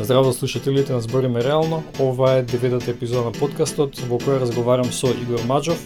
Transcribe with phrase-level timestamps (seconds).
[0.00, 1.84] Здраво слушателите на Збориме реално.
[1.98, 5.80] Ова е деветата епизода на подкастот во која разговарам со Игор Маджов,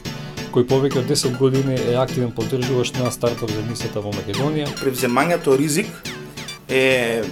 [0.50, 4.66] кој повеќе од 10 години е активен поддржуваш на стартап заедницата во Македонија.
[4.82, 5.86] Превземањето ризик
[6.68, 7.22] е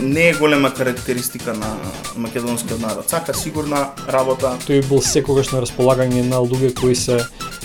[0.00, 1.76] не е голема карактеристика на
[2.16, 3.08] македонскиот народ.
[3.08, 4.56] Сака сигурна работа.
[4.64, 7.20] Тој бил секогаш на располагање на луѓе кои се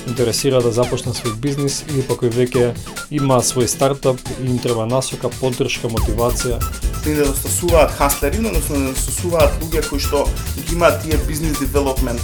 [0.07, 2.73] интересира да започнат свој бизнис или па кои веќе
[3.11, 6.59] има свој стартап и им треба насока, поддршка, мотивација.
[7.05, 10.27] Не недостасуваат хаслери, односно недостасуваат луѓе кои што
[10.67, 12.21] ги имаат тие бизнес девелопмент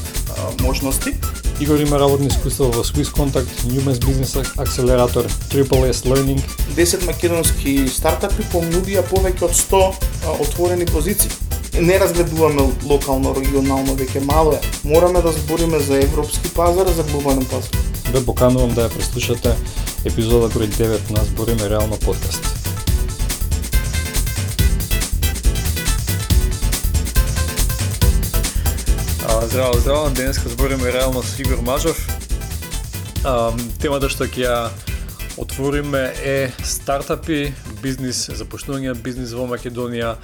[0.62, 1.16] можности
[1.60, 6.42] Игор има работни искуства во Swiss Contact, Newman's Business Accelerator, Triple S Learning.
[6.76, 9.80] 10 македонски стартапи понудија повеќе од 100
[10.44, 11.32] отворени позиции.
[11.82, 14.62] Не разгледуваме локално, регионално, веќе мало е.
[14.84, 17.72] Мораме да збориме за европски пазар, за глобален пазар.
[18.14, 19.56] Ве поканувам да ја преслушате
[20.06, 22.66] епизода број 9 на Збориме реално подкаст.
[29.56, 30.10] здраво, здраво.
[30.10, 32.08] Денеска збориме реално со Игор Мажов.
[33.24, 34.58] А, темата што ќе ја
[35.40, 40.18] отвориме е стартапи, бизнис, започнување бизнис во Македонија,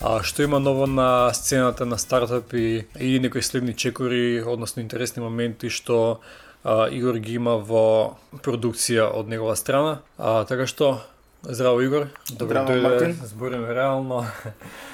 [0.00, 5.70] а, што има ново на сцената на стартапи и некои следни чекори, односно интересни моменти
[5.70, 6.20] што
[6.64, 10.00] а, Игор ги има во продукција од негова страна.
[10.18, 11.00] А, така што,
[11.42, 12.08] здраво Игор.
[12.30, 13.14] Добро дојде.
[13.24, 14.26] Збориме реално.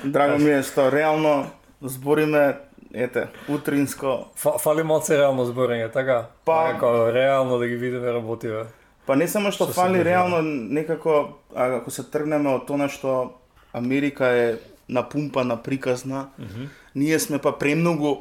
[0.05, 1.51] Драго ми е што реално
[1.83, 2.59] збориме
[2.95, 4.31] ете, утринско.
[4.37, 6.29] Ф, фали малце реално зборење, така?
[6.45, 8.67] Па, некако реално да ги видиме работиве.
[9.07, 13.35] Па не само што, што фали реално некако ако се тргнеме од тоа што
[13.75, 14.55] Америка е
[14.89, 16.69] напумпана, приказна, mm -hmm.
[16.95, 18.17] ние сме па премногу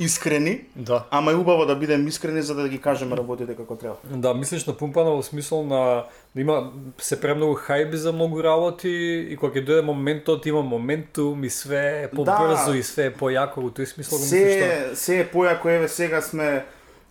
[0.00, 1.04] искрени, да.
[1.10, 3.94] ама е убаво да бидеме искрени за да ги кажеме работите како треба.
[4.04, 8.88] Да, мислиш на пумпана во смисол на да има се премногу хајби за многу работи
[9.28, 12.78] и кога ќе дојде моментот има моментум и све е побрзо да.
[12.78, 16.22] и све е појако во тој смисол го се, мислиш Се е појако, еве сега
[16.22, 16.64] сме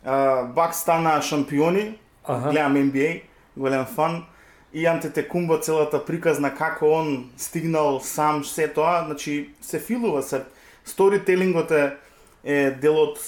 [0.05, 1.93] а, Бак стана шампиони,
[2.25, 2.49] ага.
[2.49, 3.21] гледам NBA,
[3.57, 4.23] голем фан
[4.73, 10.43] и Антете Кумбо целата приказна како он стигнал сам се тоа, значи се филува се
[10.85, 11.97] сторителингот е
[12.43, 13.19] е дел од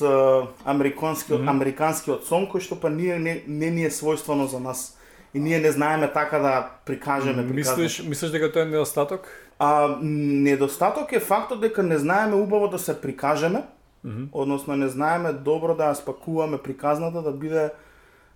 [0.66, 1.50] американскиот mm -hmm.
[1.50, 4.98] американскиот сон кој што па ние не, не ни е својствено за нас
[5.34, 7.44] и ние не знаеме така да прикажеме.
[7.44, 9.28] Мислиш, мислиш дека тоа е недостаток?
[9.60, 13.64] А, недостаток е фактот дека не знаеме убаво да се прикажеме,
[14.06, 14.28] mm -hmm.
[14.32, 17.70] односно не знаеме добро да ја спакуваме приказната да биде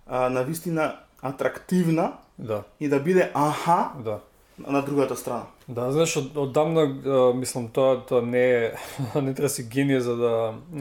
[0.06, 2.62] а, на вистина атрактивна да.
[2.80, 4.20] и да биде аха да.
[4.58, 5.46] на другата страна.
[5.68, 6.86] Да, знаеш, од, оддамна,
[7.34, 8.72] мислам, тоа, тоа не е,
[9.22, 10.34] не треба си генија за да,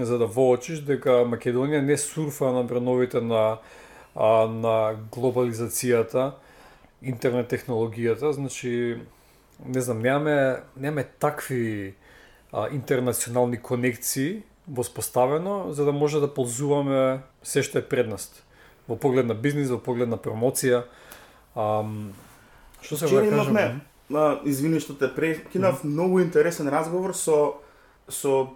[0.05, 3.57] за да воочиш, дека Македонија не сурфа на бреновите на
[4.15, 6.31] а, на глобализацијата,
[7.01, 9.01] интернет технологијата, значи
[9.65, 11.93] не знам, немаме немаме такви
[12.51, 18.45] а, интернационални конекции воспоставено за да може да ползуваме се што е предност
[18.87, 20.85] во поглед на бизнис, во поглед на промоција.
[21.55, 21.83] А,
[22.81, 23.81] што се да кажам?
[24.45, 25.93] извини што те прекинав, mm -hmm.
[25.93, 27.53] многу интересен разговор со
[28.09, 28.47] со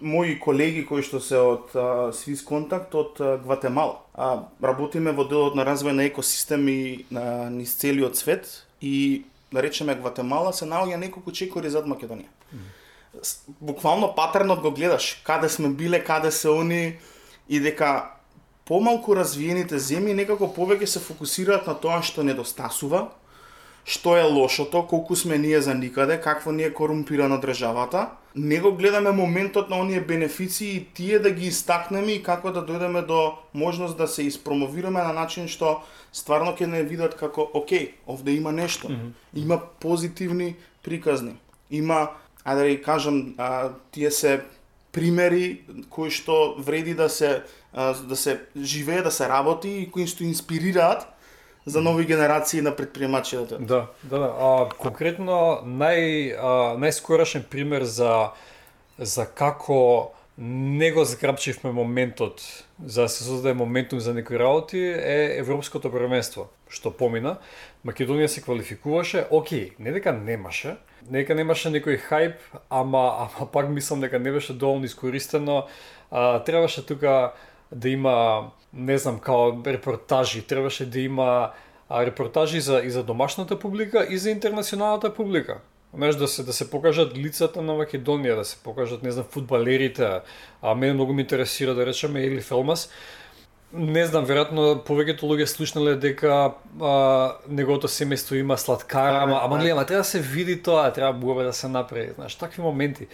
[0.00, 1.72] мои колеги кои што се од
[2.14, 4.00] Свис Контакт од Гватемала.
[4.14, 9.94] А, работиме во делот на развој на екосистеми на низ целиот свет и да речеме
[9.94, 12.28] Гватемала се наоѓа неколку чекори зад Македонија.
[12.54, 12.58] Mm.
[13.60, 16.98] Буквално патернот го гледаш, каде сме биле, каде се они
[17.48, 18.10] и дека
[18.68, 23.08] помалку развиените земји некако повеќе се фокусираат на тоа што недостасува,
[23.88, 28.10] што е лошото, колку сме ние за никаде, какво ни е корумпирана државата.
[28.36, 32.60] Не го гледаме моментот на оние бенефиции и тие да ги истакнеме и како да
[32.60, 35.80] дојдеме до можност да се испромовираме на начин што
[36.12, 38.92] стварно ќе не видат како окей, овде има нешто.
[39.34, 41.40] Има позитивни приказни.
[41.70, 42.10] Има,
[42.44, 44.40] а да кажам, а, тие се
[44.92, 47.42] примери кои што вреди да се
[47.72, 51.06] да се живее, да се работи и кои што инспирираат
[51.66, 54.34] за нови генерации на предприемачи Да, да, да.
[54.40, 58.32] А, конкретно нај а, најскорашен пример за
[58.98, 65.38] за како не го зграбчивме моментот за да се создаде моментум за некои работи е
[65.38, 67.38] Европското првенство, што помина.
[67.86, 70.76] Македонија се квалификуваше, окей, не дека немаше,
[71.10, 72.38] не дека немаше некој хајп,
[72.70, 75.66] ама, ама пак мислам дека не беше доволно искористено.
[76.10, 77.32] А, требаше тука
[77.72, 81.50] да има не знам, као репортажи, требаше да има
[81.88, 85.60] а, репортажи за, и за домашната публика и за интернационалната публика.
[85.94, 90.20] Знаеш, да се, да се покажат лицата на Македонија, да се покажат, не знам, фудбалерите,
[90.62, 92.90] а мене многу ме интересира, да речеме, или Фелмас.
[93.72, 99.70] не знам, веројатно повеќето луѓе слушнале дека а, неговото семејство има сладкара, ама, ама не,
[99.70, 103.08] ама треба да се види тоа, треба буба да се направи, знаеш, такви моменти.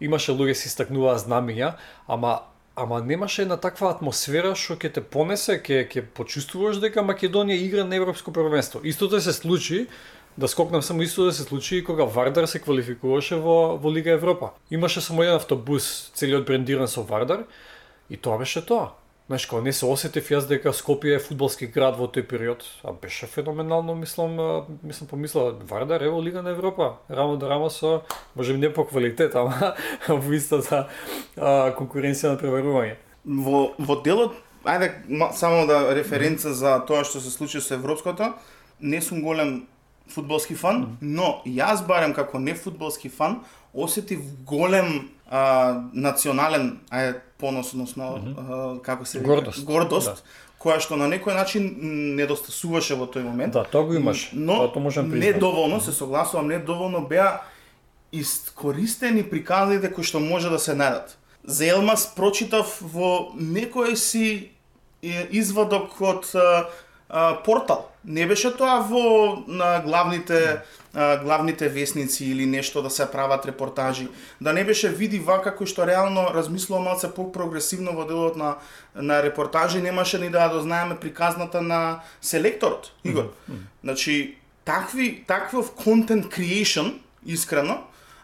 [0.00, 1.74] Имаше луѓе се истакнуваа знамиња,
[2.08, 2.40] ама
[2.78, 7.84] ама немаше една таква атмосфера што ќе те понесе, ќе ќе почувствуваш дека Македонија игра
[7.84, 8.80] на европско првенство.
[8.84, 9.86] Истото се случи
[10.38, 14.14] да скокнам само исто да се случи и кога Вардар се квалификуваше во во Лига
[14.14, 14.50] Европа.
[14.70, 17.44] Имаше само еден автобус целиот брендиран со Вардар
[18.10, 18.94] и тоа беше тоа.
[19.28, 22.94] Знаеш, кога не се осетив јас дека Скопје е фудбалски град во тој период, а
[22.96, 24.38] беше феноменално, мислам,
[24.80, 28.00] мислам помислила Вардар е во Лига на Европа, рамо до рамо со,
[28.34, 29.74] може би не по квалитет, ама
[30.08, 30.88] во истата
[31.36, 32.96] а, конкуренција на преварување.
[33.28, 34.94] Во, во делот, ајде
[35.36, 38.32] само да референца за тоа што се случи со Европското,
[38.80, 39.66] не сум голем
[40.08, 43.42] фудбалски фан, но јас барем како не фудбалски фан
[43.84, 48.82] осетив голем а, национален ај понос, односно mm -hmm.
[48.82, 50.22] како се гордост, гордост да.
[50.58, 51.76] која што на некој начин
[52.16, 53.52] недостасуваше во тој момент.
[53.52, 54.30] Да, тоа го имаш.
[54.32, 57.40] Но тоа можам не доволно, се согласувам, не доволно беа
[58.12, 61.16] искористени приказите кои што може да се најдат.
[61.44, 64.50] За Елмас прочитав во некој си
[65.30, 66.68] извадок од а,
[67.44, 67.88] портал.
[68.04, 70.62] Не беше тоа во на главните а,
[71.22, 74.08] главните вестници или нешто да се прават репортажи.
[74.40, 78.56] Да не беше види вака кој што реално размислува малце по-прогресивно во делот на
[78.94, 83.24] на репортажи, немаше ни да дознаеме приказната на селекторот, Игор.
[83.24, 83.58] Mm -hmm.
[83.82, 86.94] Значи, такви таквов контент creation
[87.26, 87.78] искрено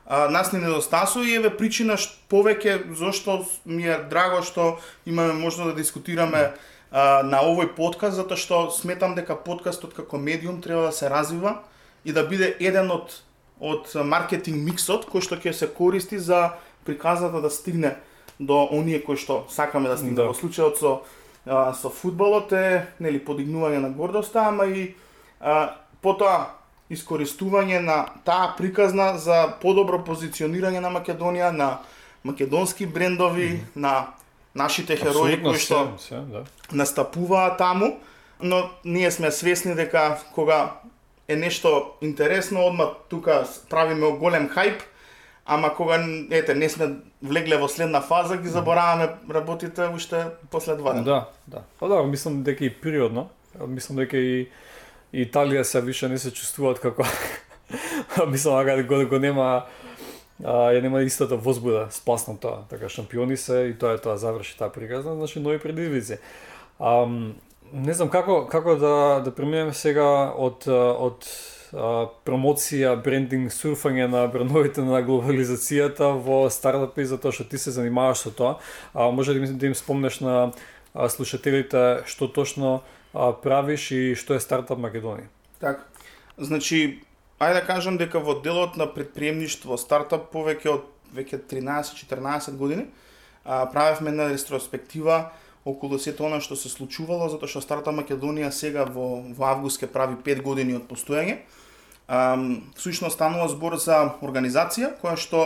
[0.07, 5.33] а, нас не недостасува и еве причина што повеќе зошто ми е драго што имаме
[5.33, 10.19] можност да дискутираме mm -hmm а, на овој подкаст затоа што сметам дека подкастот како
[10.19, 11.59] медиум треба да се развива
[12.05, 13.21] и да биде еден од
[13.61, 17.97] од маркетинг миксот кој што ќе се користи за приказата да стигне
[18.39, 20.19] до оние кои што сакаме да стигне.
[20.19, 20.29] Да.
[20.29, 20.93] Во случајот со
[21.47, 24.95] а, со фудбалот е нели подигнување на гордоста, ама и
[25.41, 26.51] а, потоа
[26.91, 31.79] искористување на таа приказна за подобро позиционирање на Македонија, на
[32.25, 33.81] македонски брендови, mm -hmm.
[33.81, 34.07] на
[34.55, 36.45] нашите херои кои што се, да.
[36.73, 37.99] настапуваат таму,
[38.41, 40.73] но ние сме свесни дека кога
[41.29, 44.83] е нешто интересно, одма тука правиме голем хајп,
[45.47, 45.99] ама кога
[46.31, 51.05] ете не сме влегле во следна фаза, ги забораваме работите уште после два дена.
[51.05, 51.63] Да, да.
[51.81, 53.29] Па да, мислам дека и природно.
[53.67, 54.49] Мислам дека и
[55.15, 57.07] Италија се више не се чувствуваат како
[58.33, 59.67] мислам дека го, го нема
[60.45, 62.65] а, ја нема истата возбуда спасно тоа.
[62.71, 66.19] Така шампиони се и тоа е тоа заврши таа приказна, значи нови предизвици
[67.73, 71.27] не знам како како да да преминеме сега од од
[71.75, 78.27] а, промоција, брендинг, сурфање на брендовите на глобализацијата во стартапи затоа што ти се занимаваш
[78.27, 78.59] со тоа.
[78.95, 80.53] А, може да им, да им спомнеш на
[80.95, 82.83] а, слушателите што точно
[83.13, 85.29] а, правиш и што е стартап Македонија.
[85.61, 85.85] Така.
[86.39, 87.01] Значи,
[87.39, 92.87] ајде да кажам дека во делот на предприемништво стартап повеќе од веќе 13-14 години
[93.45, 95.31] а, правевме една ретроспектива
[95.65, 99.89] околу сето она што се случувало, затоа што Старта Македонија сега во, во август ќе
[99.89, 101.39] прави 5 години од постојање.
[102.07, 102.37] А,
[102.77, 105.45] всушност станува збор за организација која што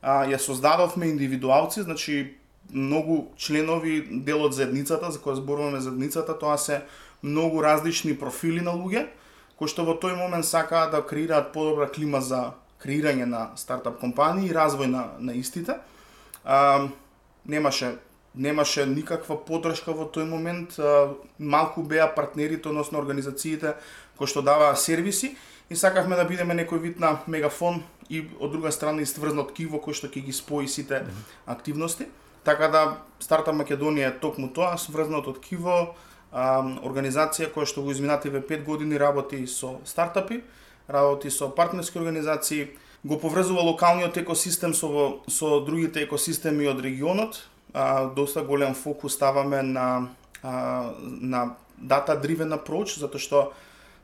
[0.00, 2.36] а, ја создадовме индивидуалци, значи
[2.72, 6.82] многу членови дел од заедницата, за која зборуваме заедницата, тоа се
[7.22, 9.08] многу различни профили на луѓе,
[9.60, 14.48] кои што во тој момент сакаат да креираат подобра клима за креирање на стартап компании
[14.48, 15.76] и развој на, на истите.
[16.44, 16.88] А,
[17.44, 17.98] немаше
[18.34, 20.76] немаше никаква подршка во тој момент,
[21.38, 23.74] малку беа партнерите, односно организациите
[24.18, 25.36] кои што даваа сервиси
[25.70, 29.96] и сакавме да бидеме некој вид на мегафон и од друга страна истврзнат киво кој
[29.96, 31.04] што ќе ги спои сите
[31.46, 32.06] активности.
[32.44, 32.82] Така да
[33.20, 35.94] Старта Македонија е токму тоа, сврзнат од киво,
[36.32, 40.42] организација која што во изминативе 5 години работи со стартапи,
[40.88, 42.70] работи со партнерски организации,
[43.04, 47.42] го поврзува локалниот екосистем со, со другите екосистеми од регионот.
[47.74, 50.08] А, доста голем фокус ставаме на,
[50.42, 53.52] а, на data-driven approach, затоа што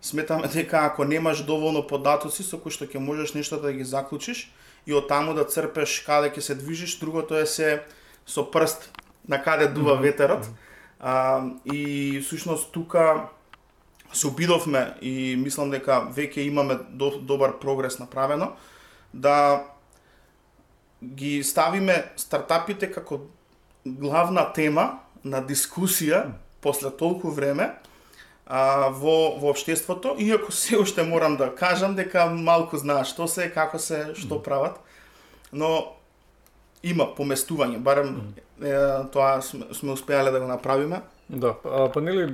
[0.01, 4.49] сметаме дека ако немаш доволно податоци со кои што ќе можеш нешто да ги заклучиш
[4.87, 7.83] и од таму да црпеш каде ќе се движиш, другото е се
[8.27, 8.91] со прст
[9.29, 10.47] на каде дува ветерот.
[11.01, 13.29] А, и всушност тука
[14.13, 18.53] се обидовме и мислам дека веќе имаме до, добар прогрес направено
[19.13, 19.65] да
[21.05, 23.21] ги ставиме стартапите како
[23.87, 26.27] главна тема на дискусија
[26.61, 27.71] после толку време
[28.47, 33.51] а, во, во обштеството, иако се уште морам да кажам дека малку знаат што се,
[33.51, 34.81] како се, што прават,
[35.53, 35.93] но
[36.83, 38.75] има поместување, барем е,
[39.13, 41.03] тоа сме, сме успеале да го направиме.
[41.29, 42.29] Да, а, па нели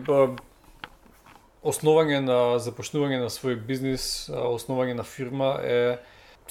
[1.63, 5.79] основање на започнување на свој бизнис, основање на фирма е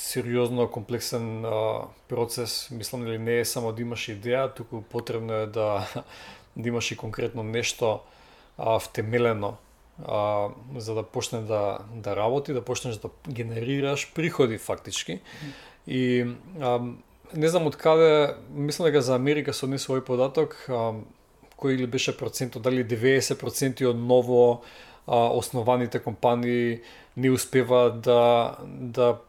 [0.02, 2.68] сериозно комплексен а, процес.
[2.72, 5.86] Мислам нели не е само да имаш идеја, туку потребно е да
[6.56, 8.00] да имаш и конкретно нешто
[8.58, 9.58] а, втемелено
[10.06, 15.20] а, за да почне да, да работи, да почнеш да генерираш приходи фактички.
[15.88, 16.26] И
[16.62, 16.80] а,
[17.34, 20.98] не знам од каде, мислам дека за Америка се однесе овој податок, а,
[21.62, 24.62] кој или беше процент, дали 90% од ново
[25.06, 26.82] а, основаните компании
[27.18, 29.22] не успева да да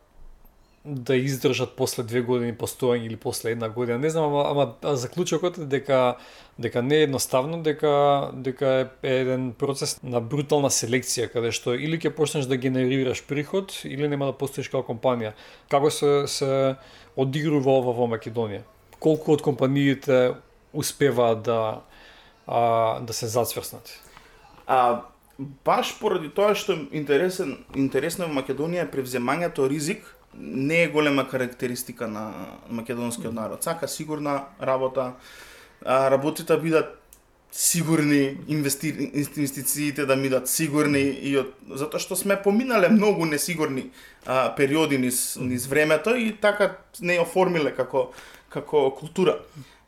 [0.84, 3.98] да издржат после две години постоење или после една година.
[3.98, 6.16] Не знам, ама, ама заклучокот е дека
[6.58, 12.00] дека не е едноставно, дека дека е еден процес на брутална селекција каде што или
[12.02, 15.32] ќе почнеш да генерираш приход или нема да постоиш како компанија.
[15.70, 16.74] Како се се
[17.16, 18.66] одигрува ова во Македонија?
[18.98, 20.34] Колку од компаниите
[20.72, 21.80] успеваат да
[22.46, 23.86] а, да се зацврснат?
[24.66, 25.06] А
[25.38, 30.02] баш поради тоа што интересен интересно во Македонија е превземањето ризик
[30.34, 32.32] не е голема карактеристика на
[32.70, 33.62] македонскиот народ.
[33.62, 35.12] Сака сигурна работа,
[35.84, 36.98] а, работите да бидат
[37.52, 39.12] сигурни, инвести...
[39.14, 41.52] инвестициите да бидат сигурни и од...
[41.68, 43.90] затоа што сме поминале многу несигурни
[44.24, 48.10] а, периоди низ, низ времето и така не оформиле како
[48.48, 49.38] како култура.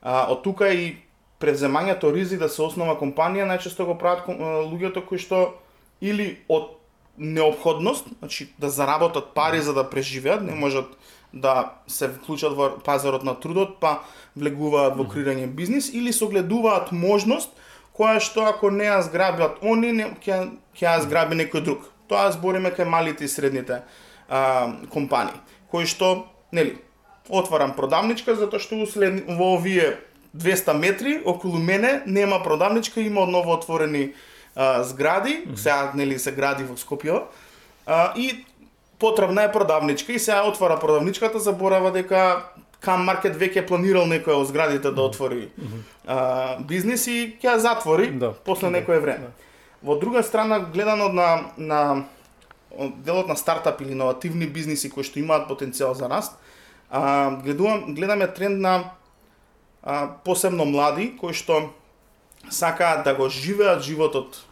[0.03, 1.01] А, од тука и
[1.41, 5.55] превземањето ризи да се основа компанија најчесто го прават луѓето кои што
[6.05, 6.77] или од
[7.19, 10.97] необходност, значи да заработат пари за да преживеат, не можат
[11.35, 14.01] да се вклучат во пазарот на трудот, па
[14.39, 17.51] влегуваат во креирање бизнис или согледуваат можност
[17.95, 21.91] која што ако не ја зграбат они, не, ќе, ќе ја зграби некој друг.
[22.11, 23.83] Тоа збориме кај малите и средните
[24.29, 25.39] а, компании,
[25.71, 26.77] кои што, нели,
[27.29, 29.97] отварам продавничка затоа што услед, во овие
[30.35, 34.13] 200 метри околу мене нема продавничка, има одново отворени
[34.57, 35.57] а, згради, mm -hmm.
[35.57, 37.23] сега нели се гради во Скопје,
[37.87, 38.45] а, и
[38.99, 42.43] потребна е продавничка и сега отвара продавничката, заборава дека
[42.81, 45.81] Кам Маркет веќе планирал некоја од зградите да отвори mm -hmm.
[46.07, 48.33] а, бизнис и ќе ја затвори да.
[48.45, 48.79] после да.
[48.79, 49.19] некое време.
[49.19, 49.33] Да.
[49.83, 52.05] Во друга страна, гледано на, на
[52.97, 56.39] делот на стартап или иновативни бизниси кои што имаат потенцијал за раст,
[56.91, 58.91] а, гледувам, гледаме тренд на
[59.83, 61.71] а, посебно млади кои што
[62.51, 64.45] сакаат да го живеат животот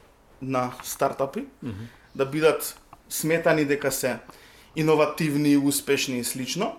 [0.43, 1.87] на стартапи, mm -hmm.
[2.15, 4.19] да бидат сметани дека се
[4.77, 6.77] иновативни, успешни и слично,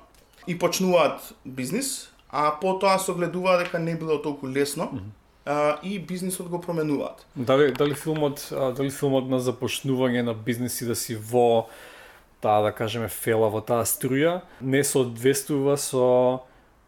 [0.48, 5.10] и почнуваат бизнис, а потоа се гледува дека не било толку лесно, mm -hmm.
[5.46, 7.25] а, и бизнисот го променуваат.
[7.36, 11.67] Дали, дали филмот, дали филмот на започнување на бизниси да си во
[12.41, 16.39] таа да кажеме фела во таа струја не соодветствува со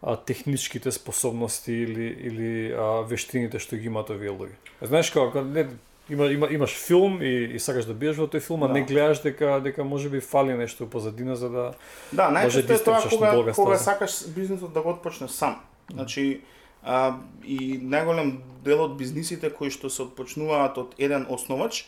[0.06, 4.54] а, техничките способности или или а, вештините што ги имаат овие луѓе.
[4.86, 5.66] Знаеш како не
[6.10, 8.78] има, има имаш филм и, и сакаш да биеш во тој филм, а да.
[8.78, 11.66] не гледаш дека дека може би фали нешто позадина за да
[12.12, 15.58] Да, најчесто е тоа кога кога сакаш бизнисот да го отпочнеш сам.
[15.90, 16.42] Значи
[16.84, 21.88] а, и најголем дел од бизнисите кои што се отпочнуваат од еден основач,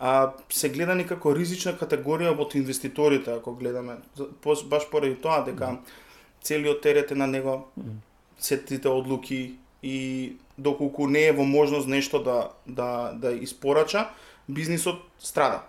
[0.00, 4.00] а, се гледани како ризична категорија од инвеститорите, ако гледаме.
[4.40, 6.06] Баш поради тоа дека mm
[6.48, 7.68] целиот терет е на него,
[8.38, 14.08] сетите одлуки и доколку не е во можност нешто да да да испорача,
[14.48, 15.62] бизнисот страда.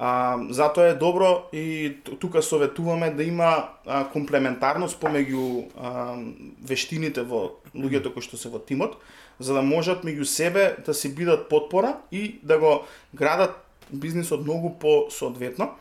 [0.00, 6.14] А, затоа е добро и тука советуваме да има а, комплементарност помеѓу а,
[6.62, 8.98] вештините во луѓето кои што се во тимот,
[9.38, 13.58] за да можат меѓу себе да си бидат подпора и да го градат
[13.90, 15.74] бизнисот многу по соодветно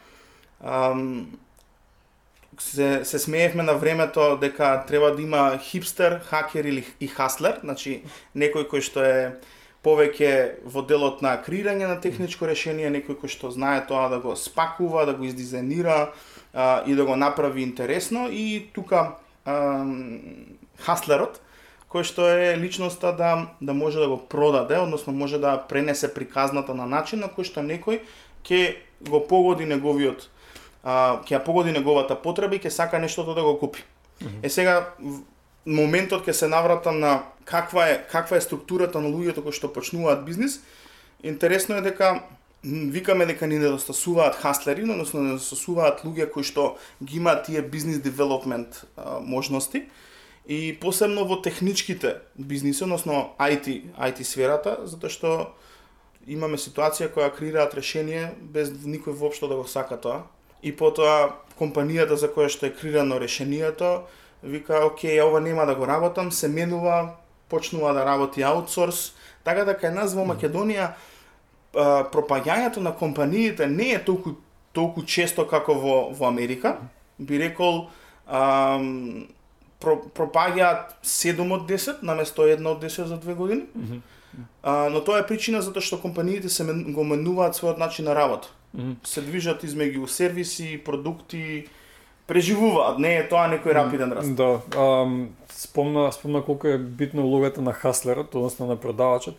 [2.59, 8.01] се, се смеевме на времето дека треба да има хипстер, хакер или и хаслер, значи
[8.35, 9.21] некој кој што е
[9.85, 14.35] повеќе во делот на креирање на техничко решение, некој кој што знае тоа да го
[14.35, 16.09] спакува, да го издизајнира
[16.53, 18.27] а, и да го направи интересно.
[18.31, 19.85] И тука а,
[20.81, 21.41] хаслерот
[21.87, 26.73] кој што е личноста да да може да го продаде, односно може да пренесе приказната
[26.75, 28.01] на начин на кој што некој
[28.43, 28.75] ќе
[29.07, 30.27] го погоди неговиот
[30.87, 33.83] а, ќе ја погоди неговата потреба и ќе сака нештото да го купи.
[34.21, 34.45] Mm -hmm.
[34.45, 34.93] Е сега
[35.65, 40.25] моментот ќе се навратам на каква е каква е структурата на луѓето кои што почнуваат
[40.25, 40.61] бизнис.
[41.23, 42.21] Интересно е дека
[42.63, 48.85] викаме дека ни недостасуваат хаслери, односно недостасуваат луѓе кои што ги имаат тие бизнис девелопмент
[49.21, 49.83] можности
[50.47, 55.51] и посебно во техничките бизниси, односно IT, IT сферата, затоа што
[56.27, 60.23] имаме ситуација која креираат решение без никој воопшто да го сака тоа
[60.63, 64.01] и потоа компанијата за која што е крирано решението
[64.43, 67.17] вика, окей, ова нема да го работам, се менува
[67.49, 70.93] почнува да работи аутсорс, така да кај нас во Македонија
[72.11, 74.35] пропагањето на компаниите не е толку
[74.73, 76.77] толку често како во во Америка.
[77.17, 77.87] Би рекол
[78.27, 79.27] ам,
[79.79, 83.63] про, пропагаат 7 од 10 наместо 1 од 10 за две години.
[83.75, 84.01] Mm -hmm.
[84.63, 88.15] а, но тоа е причина затоа што компаниите се мен, го менуваат својот начин на
[88.15, 88.47] работа.
[88.77, 88.95] Mm.
[89.03, 91.67] Се движат измеѓу сервиси, продукти,
[92.27, 94.35] преживуваат, не е тоа некој рапиден раст.
[94.37, 99.35] Да, ам, спомна, спомна колку е битна улогата на хаслерот, односно на продавачот.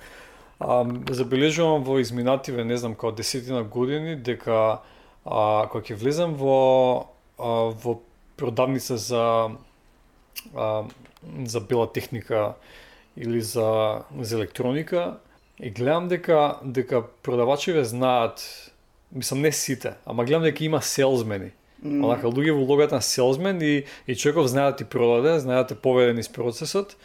[0.59, 4.81] Ам, забележувам во изминативе, не знам, као десетина години, дека
[5.25, 7.07] а, кога ќе влезам во,
[7.39, 8.01] а, во
[8.37, 9.55] продавница за
[10.55, 10.85] а,
[11.45, 12.55] за бела техника
[13.17, 15.19] или за, за електроника
[15.61, 18.68] и гледам дека дека продавачите знаат
[19.15, 21.53] мислам не сите, ама гледам дека има селзмени.
[21.85, 22.03] Mm.
[22.05, 25.67] Онака луѓе во улогата на селзмен и, и човеков знае да ти продаде, знае да
[25.67, 26.97] те поведе низ процесот.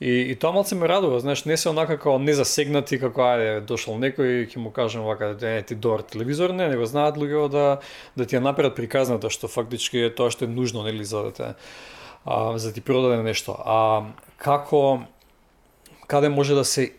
[0.00, 4.00] И, и тоа малце ме радува, знаеш, не се онака како незасегнати, како ајде, дошол
[4.02, 7.66] некој и ќе му кажем вака, е, ти добар телевизор, не, него знаат луѓе да,
[8.16, 11.32] да ти ја направат приказната, што фактички е тоа што е нужно, нели, за да
[11.32, 11.48] те
[12.24, 13.56] а, за да ти продаде нешто.
[13.64, 14.02] А
[14.36, 15.02] како
[16.06, 16.92] каде може да се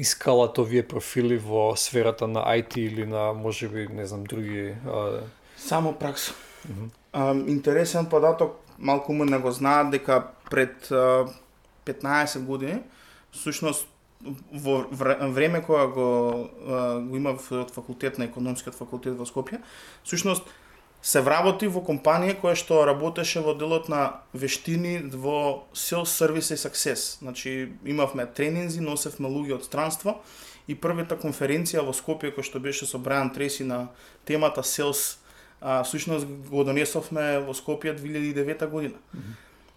[0.00, 5.20] искалат овие профили во сферата на IT или на можеби не знам други а...
[5.56, 6.32] само пракса.
[6.68, 6.88] Mm -hmm.
[7.12, 11.26] а, интересен податок, малку му не го знаат дека пред а,
[11.86, 12.78] 15 години
[13.32, 13.88] всушност
[14.52, 14.84] во
[15.32, 16.48] време кога го,
[17.08, 19.60] го има од факултет на економскиот факултет во Скопје,
[20.02, 20.42] всушност
[21.06, 26.58] се вработи во компанија која што работеше во делот на вештини во sales service и
[26.58, 27.18] success.
[27.22, 30.16] Значи имавме тренинзи, носевме луѓе од странство
[30.66, 33.86] и првата конференција во Скопје која што беше со Брајан Треси на
[34.26, 35.22] темата sales
[35.60, 38.98] а, всушност го донесовме во Скопје 2009 година.
[39.14, 39.34] Mm -hmm.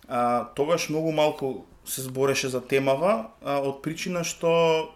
[0.07, 4.89] а, тогаш многу малку се збореше за темава а, од причина што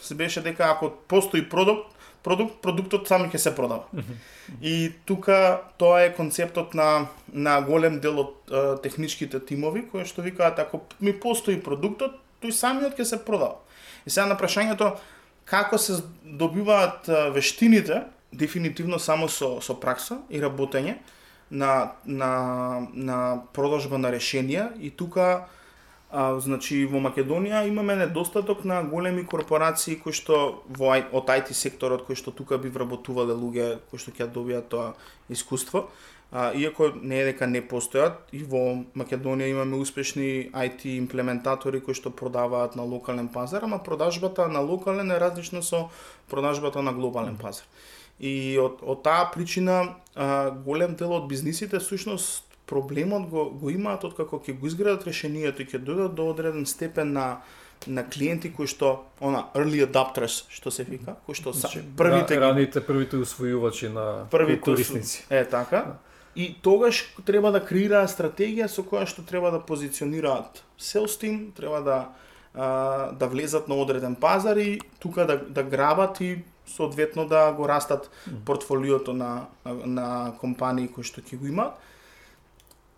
[0.00, 1.91] се беше дека ако постои продукт,
[2.22, 3.84] продукт, продуктот сами ќе се продава.
[3.94, 4.16] Mm -hmm.
[4.62, 10.22] И тука тоа е концептот на на голем дел од е, техничките тимови кои што
[10.22, 12.12] викаат ако ми постои продуктот,
[12.42, 13.54] тој самиот ќе се продава.
[14.06, 14.96] И сега на прашањето
[15.44, 15.92] како се
[16.24, 20.96] добиваат вештините, дефинитивно само со со пракса и работење
[21.50, 25.46] на на на продажба на решенија и тука
[26.12, 32.04] А, значи во Македонија имаме недостаток на големи корпорации кои што во од IT секторот
[32.04, 34.90] кои што тука би вработувале луѓе кои што ќе добијат тоа
[35.32, 35.88] искуство.
[36.28, 41.96] А, иако не е дека не постојат, и во Македонија имаме успешни IT имплементатори кои
[41.96, 45.88] што продаваат на локален пазар, ама продажбата на локален е различно со
[46.28, 47.64] продажбата на глобален пазар.
[48.20, 54.04] И од, од таа причина а, голем дел од бизнисите сушност проблемот го, го имаат
[54.08, 57.42] откако ќе го изградат решението и ќе дојдат до одреден степен на
[57.86, 62.38] на клиенти кои што она early adopters што се вика, кои што са значи, првите
[62.40, 65.24] раните првите усвојувачи на првите корисници.
[65.30, 65.98] Е така.
[66.36, 71.82] И тогаш треба да креира стратегија со која што треба да позиционираат sales team, треба
[71.82, 71.98] да
[72.54, 77.68] а, да влезат на одреден пазар и тука да да грабат и соодветно да го
[77.68, 78.10] растат
[78.46, 80.08] портфолиото на на, на
[80.40, 81.74] компании кои што ќе го имаат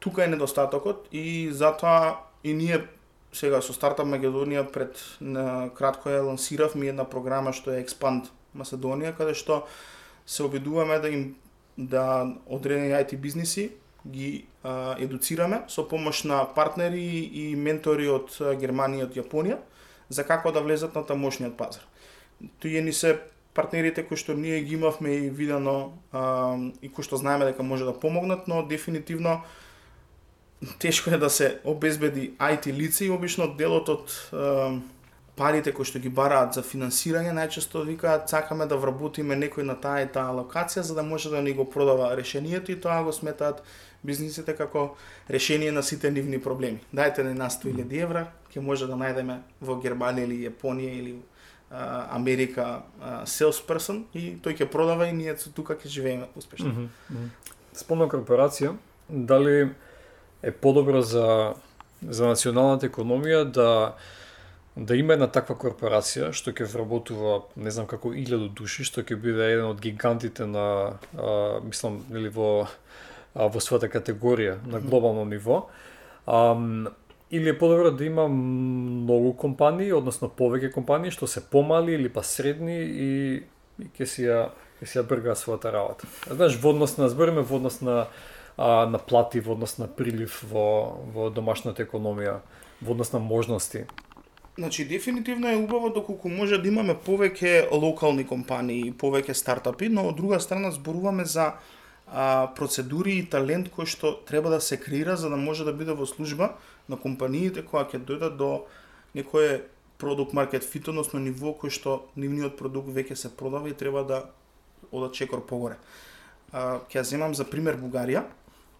[0.04, 2.84] тука е недостатокот и затоа и ние
[3.32, 9.14] сега со Стартап Македонија пред на кратко ја лансиравме една програма што е Expand Македонија
[9.16, 9.64] каде што
[10.26, 11.24] се обидуваме да им
[11.78, 13.72] да одредени IT бизниси
[14.04, 18.28] ги а, едуцираме со помош на партнери и ментори од
[18.60, 19.58] Германија и од Јапонија
[20.12, 21.80] за како да влезат на тамошниот пазар.
[22.60, 23.16] Тој ни се
[23.56, 27.88] партнерите кои што ние ги имавме и видено а, и кои што знаеме дека може
[27.88, 29.40] да помогнат, но дефинитивно
[30.78, 34.80] тешко е да се обезбеди IT лице и обично делот од е,
[35.36, 40.04] парите кои што ги бараат за финансирање најчесто викаат сакаме да вработиме некој на таа
[40.04, 43.62] и таа локација за да може да ни го продава решението и тоа го сметаат
[44.02, 44.94] бизнисите како
[45.30, 46.80] решение на сите нивни проблеми.
[46.94, 51.14] Дајте ни на 100.000 евра, ќе може да најдеме во Германија или Јапонија или
[51.70, 56.68] а, Америка а, salesperson и тој ќе продава и ние тука ќе живееме успешно.
[56.68, 57.28] Mm -hmm.
[57.72, 58.74] Спомна корпорација,
[59.08, 59.70] дали
[60.44, 61.54] е подобро за
[62.04, 63.94] за националната економија да
[64.76, 69.16] да има една таква корпорација што ќе вработува не знам како 1000 души, што ќе
[69.16, 70.66] биде еден од гигантите на
[71.14, 75.68] а, мислам или во а, во својата категорија на глобално ниво.
[76.26, 76.58] А,
[77.30, 82.26] или е подобро да има многу компании, односно повеќе компании што се помали или па
[82.26, 83.10] средни и,
[83.78, 84.48] и ќе си ја
[84.82, 86.10] ќе си ја брга својата работа.
[86.26, 88.08] Знаеш, во однос на збориме во однос на
[88.56, 92.40] а, наплати во однос на прилив во, во домашната економија,
[92.80, 93.86] во однос на можности?
[94.58, 100.16] Значи, дефинитивно е убаво доколку може да имаме повеќе локални компании, повеќе стартапи, но од
[100.16, 101.54] друга страна зборуваме за
[102.06, 105.92] а, процедури и талент кој што треба да се креира за да може да биде
[105.92, 106.54] во служба
[106.88, 108.66] на компаниите која ќе дојдат до
[109.14, 109.64] некое
[109.98, 114.22] продукт маркет фит, односно ниво кој што нивниот продукт веќе се продава и треба да
[114.92, 115.78] одат чекор погоре.
[116.52, 118.22] А, ќе земам за пример Бугарија,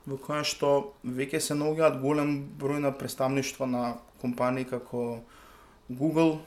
[0.07, 3.85] во која што веќе се наоѓаат голем број на представништва на
[4.21, 5.21] компании како
[5.91, 6.39] Google,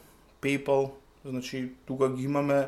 [0.41, 0.91] PayPal,
[1.25, 2.67] значи тука ги имаме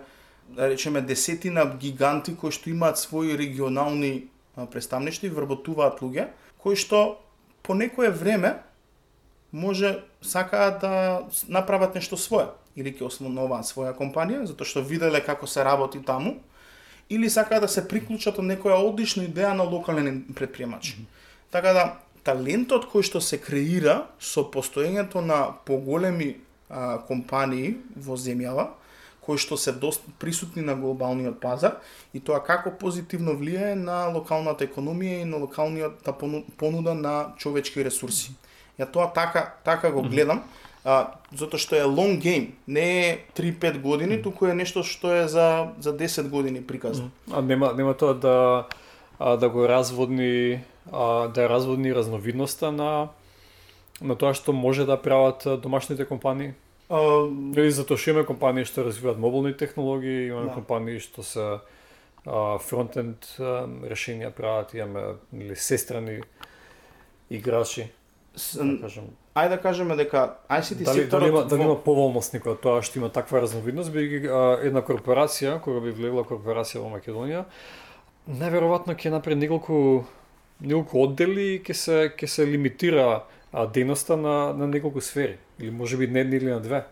[0.55, 7.19] да речеме десетина гиганти кои што имаат своји регионални представништва и вработуваат луѓе кои што
[7.63, 8.57] по некое време
[9.51, 15.47] може сакаат да направат нешто свое или ќе основнуваат своја компанија затоа што виделе како
[15.47, 16.39] се работи таму
[17.09, 20.95] или сакаат да се приклучат од некоја одлична идеја на локален предприемач.
[20.95, 21.05] Mm -hmm.
[21.51, 26.35] Така да талентот кој што се креира со постоењето на поголеми
[26.69, 28.67] а, компании во земјава
[29.29, 31.75] кои што се доста присутни на глобалниот пазар
[32.13, 36.09] и тоа како позитивно влијае на локалната економија и на локалниот
[36.57, 38.33] понуда на човечки ресурси.
[38.79, 40.41] Ја тоа така така го гледам,
[40.83, 44.23] а, затоа што е long game, не е 3-5 години, mm.
[44.23, 47.11] туку е нешто што е за за 10 години приказно.
[47.31, 48.67] А нема нема тоа да
[49.19, 50.61] а, да го разводни
[50.91, 53.09] а, да разводни разновидноста на
[54.01, 56.53] на тоа што може да прават домашните компании?
[56.89, 60.53] А, Или затоа што имаме компании што развиваат мобилни технологии, имаме да.
[60.53, 61.59] компании што се
[62.59, 63.25] фронтенд
[63.87, 66.21] решенија прават, имаме или сестрани
[67.29, 67.89] играчи
[68.55, 69.03] да кажем,
[69.39, 72.99] ајде да кажеме дека ICT дали, секторот дали има, дали има поволност никој тоа што
[72.99, 74.23] има таква разновидност би
[74.65, 77.45] една корпорација која би влегла корпорација во Македонија
[78.29, 80.05] најверојатно ќе направи неколку
[80.59, 83.07] неколку оддели и ќе се ќе се лимитира
[83.51, 86.83] а, дејноста на на неколку сфери или можеби не една или на две.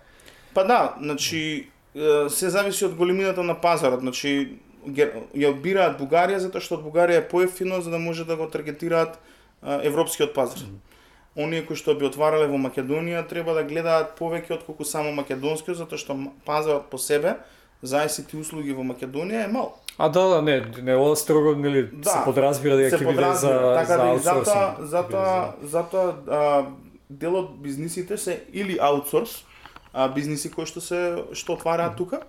[0.53, 1.69] Па да, значи
[2.29, 7.27] се зависи од големината на пазарот, значи ја одбираат Бугарија затоа што од Бугарија е
[7.29, 9.19] поевтино за да може да го таргетираат
[9.63, 10.59] европскиот пазар.
[10.59, 10.86] Mm -hmm
[11.37, 15.75] оние кои што би отварале во Македонија треба да гледаат повеќе од колку само македонски,
[15.77, 17.37] затоа што пазарот по себе
[17.81, 19.75] за ICT услуги во Македонија е мал.
[19.97, 23.53] А да, да, не, не ова строго нели да, се подразбира дека ќе биде за
[23.77, 26.65] така за да, затоа затоа затоа а,
[27.09, 29.43] дел од бизнисите се или аутсорс,
[29.93, 31.97] а бизниси кои што се што отвараат mm.
[31.97, 32.21] тука.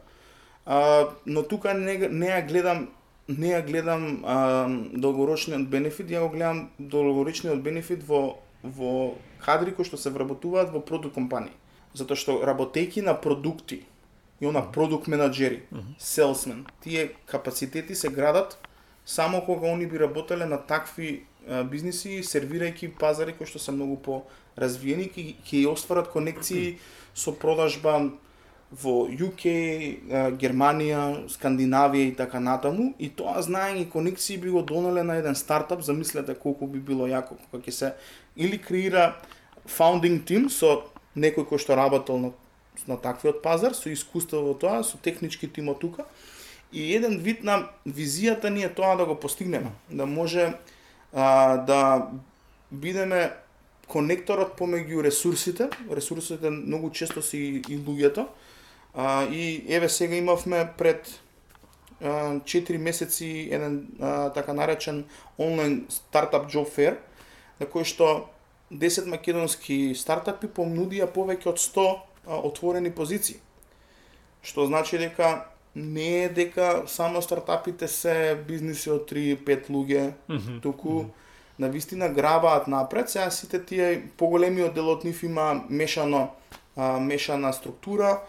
[0.67, 2.89] А, но тука не не ја гледам
[3.29, 9.85] не ја гледам а, долгорочниот бенефит, ја го гледам долгорочниот бенефит во во кадри кои
[9.85, 11.55] што се вработуваат во продукт компании.
[11.95, 13.85] Затоа што работејќи на продукти
[14.41, 15.65] и она продукт менаџери,
[15.99, 18.59] селсмен, тие капацитети се градат
[19.05, 21.25] само кога они би работеле на такви
[21.71, 24.23] бизниси, сервирајќи пазари кои што се многу по
[24.57, 26.79] развиени, ќе ќе остварат конекции
[27.15, 28.11] со продажба
[28.69, 29.45] во UK,
[30.37, 35.81] Германија, Скандинавија и така натаму и тоа знаење конекции би го донеле на еден стартап,
[35.81, 37.93] замислете колку би било јако кога ќе се
[38.39, 39.19] или креира
[39.67, 40.87] founding team со
[41.19, 42.31] некој кој што работел на,
[42.87, 46.07] на таквиот пазар, со искуство во тоа, со технички тимо тука.
[46.73, 50.55] И еден вид на визијата ни е тоа да го постигнеме, да може
[51.13, 52.11] а, да
[52.71, 53.33] бидеме
[53.89, 58.27] конекторот помеѓу ресурсите, ресурсите многу често се и луѓето,
[58.95, 61.21] а, и еве сега имавме пред
[62.03, 65.05] а, 4 месеци еден а, така наречен
[65.39, 66.97] онлайн стартап job fair,
[67.61, 68.29] на кој што
[68.71, 72.01] 10 македонски стартапи понудија повеќе од 100 а,
[72.37, 73.39] отворени позиции.
[74.43, 80.61] Што значи дека не е дека само стартапите се бизниси од 3-5 луѓе, mm -hmm.
[80.63, 81.11] туку mm -hmm.
[81.59, 83.11] на вистина грабаат напред.
[83.11, 86.31] Сега сите тие поголемиот дел од нив има мешано
[86.77, 88.21] а, мешана структура.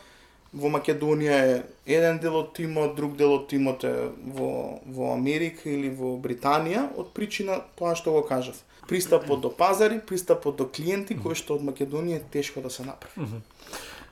[0.54, 5.70] Во Македонија е еден дел од тимот, друг дел од тимот е во, во Америка
[5.70, 8.58] или во Британија, од причина тоа што го кажав
[8.90, 13.42] пристапот до пазари, пристапот до клиенти кои што од Македонија е тешко да се направи.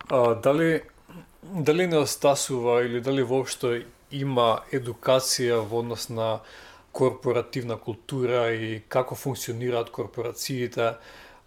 [0.09, 0.81] А, дали
[1.41, 3.73] дали не остасува или дали воопшто
[4.11, 6.39] има едукација во однос на
[6.91, 10.93] корпоративна култура и како функционираат корпорациите,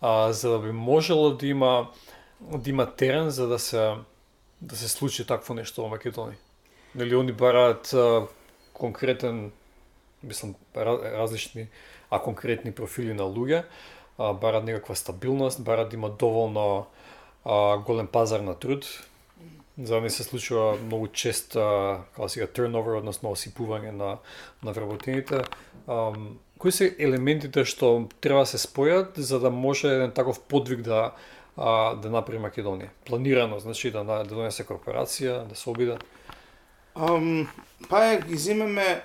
[0.00, 1.90] а, за да би можело да има
[2.40, 3.94] да има терен за да се
[4.60, 6.38] да се случи такво нешто во Македонија.
[6.94, 8.26] Нели они бараат а,
[8.72, 9.52] конкретен
[10.22, 11.68] мислам различни
[12.10, 13.64] а конкретни профили на луѓе,
[14.18, 16.86] а, бараат некаква стабилност, бараат да има доволно
[17.44, 19.06] а, голем пазар на труд.
[19.82, 24.18] За да не се случува многу чест, како да сега, turnover, односно осипување на,
[24.62, 25.44] на вработените.
[25.86, 26.12] А,
[26.58, 31.14] кои се елементите што треба да се спојат за да може еден таков подвиг да
[31.56, 32.88] а, да направи Македонија?
[33.06, 35.98] Планирано, значи да, да донесе корпорација, да се обида?
[36.94, 37.46] Um,
[37.88, 39.02] па е, ги земеме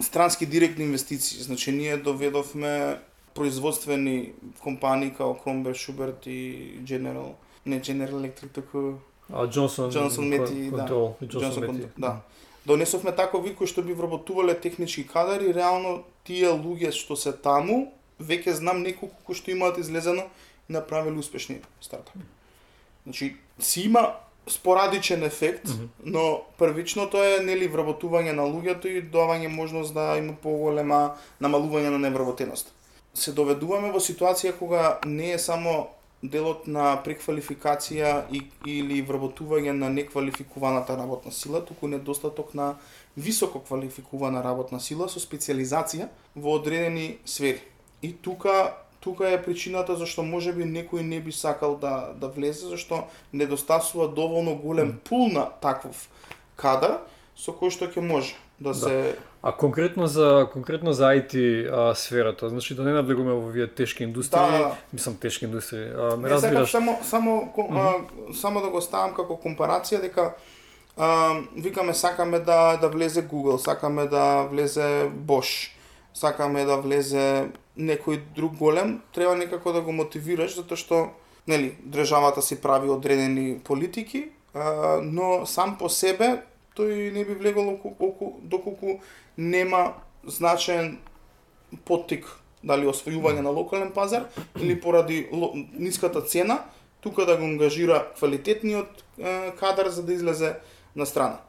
[0.00, 1.42] странски директни инвестиции.
[1.42, 2.98] Значи, ние доведовме
[3.34, 4.32] производствени
[4.62, 7.32] компании као Кромбер, Шуберт и General,
[7.66, 8.94] не General Electric, тако
[9.32, 11.12] а Джонсон Джонсон Мети, да.
[11.26, 12.16] Джонсон Мети, да.
[12.66, 18.56] Донесовме такови кои што би вработувале технички кадари, реално тие луѓе што се таму, веќе
[18.56, 20.30] знам неколку кои што имаат излезено
[20.68, 22.18] направиле успешни стартапи.
[23.04, 24.14] Значи, си има
[24.48, 25.88] спорадичен ефект, mm -hmm.
[26.04, 31.98] но првичното е нели вработување на луѓето и давање можност да има поголема намалување на
[31.98, 32.72] невработеност.
[33.14, 35.88] Се доведуваме во ситуација кога не е само
[36.22, 42.74] делот на преквалификација и, или вработување на неквалификуваната работна сила, туку недостаток на
[43.16, 47.60] високо квалификувана работна сила со специализација во одредени сфери.
[48.02, 53.04] И тука тука е причината зашто можеби некој не би сакал да да влезе зашто
[53.32, 56.08] недостасува доволно голем пул на таков
[56.56, 57.04] кадар
[57.36, 58.74] со кој што ќе може да, да.
[58.74, 63.66] се А конкретно за конкретно за IT а, сферата, значи да не навлегуваме во овие
[63.68, 65.92] тешки индустрии, да, мислам тешки индустрии.
[65.92, 66.70] А, ме разбираш?
[66.70, 68.00] само само mm -hmm.
[68.30, 70.34] а, само да го ставам како компарација дека
[70.96, 75.73] а, викаме сакаме да да влезе Google, сакаме да влезе Bosch,
[76.14, 81.00] сакаме да влезе некој друг голем, треба некако да го мотивираш затоа што
[81.46, 86.44] нели државата си прави одредени политики, а, но сам по себе
[86.78, 89.00] тој не би влегол оку, доколку
[89.36, 90.98] нема значаен
[91.84, 92.26] поттик
[92.62, 95.28] дали освојување на локален пазар или поради
[95.74, 96.62] ниската цена,
[97.00, 100.56] тука да го ангажира квалитетниот е, кадар за да излезе
[100.96, 101.42] на страна.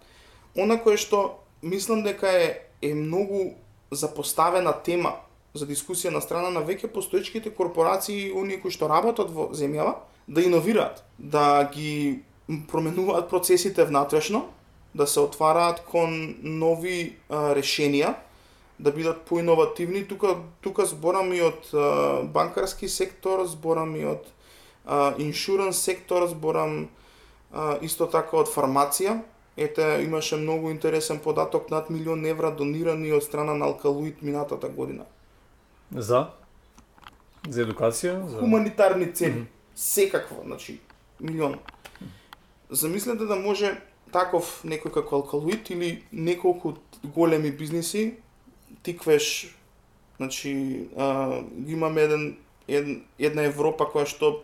[0.58, 3.54] Она кое што мислам дека е е многу
[3.96, 5.16] за поставена тема
[5.56, 9.96] за дискусија на страна на веќе постоечките корпорации и оние кои што работат во земјава,
[10.28, 12.22] да иновираат, да ги
[12.68, 14.46] променуваат процесите внатрешно,
[14.96, 18.16] да се отвараат кон нови а, решенија,
[18.80, 20.04] да бидат поиновативни.
[20.08, 24.28] Тука тука зборам и од а, банкарски сектор, зборам и од
[25.18, 26.88] иншуранс сектор, зборам
[27.52, 29.22] а, исто така од фармација.
[29.58, 35.06] Ете, имаше многу интересен податок над милион евра донирани од страна на Алкалуит минатата година.
[35.92, 36.30] За?
[37.48, 38.28] За едукација?
[38.28, 38.40] За...
[38.40, 39.32] Хуманитарни цели.
[39.32, 39.76] Mm -hmm.
[39.76, 40.80] Секакво, значи,
[41.20, 41.60] милион.
[42.70, 48.14] Замислете да може таков некој како Алкалуит или неколку големи бизниси
[48.84, 49.56] тиквеш
[50.18, 52.38] значи а, имаме еден,
[52.68, 52.88] ед,
[53.20, 54.44] една Европа која што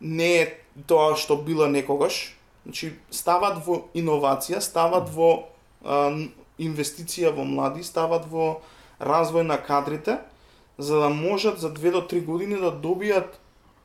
[0.00, 0.44] не е
[0.86, 2.37] тоа што била некогаш
[2.68, 5.48] значи стават во иновација стават во
[5.84, 6.12] а,
[6.60, 8.60] инвестиција во млади стават во
[9.00, 10.18] развој на кадрите,
[10.78, 13.40] за да можат за 2 до 3 години да добијат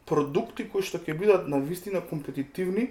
[0.05, 2.89] продукти кои што ќе бидат на вистина компетитивни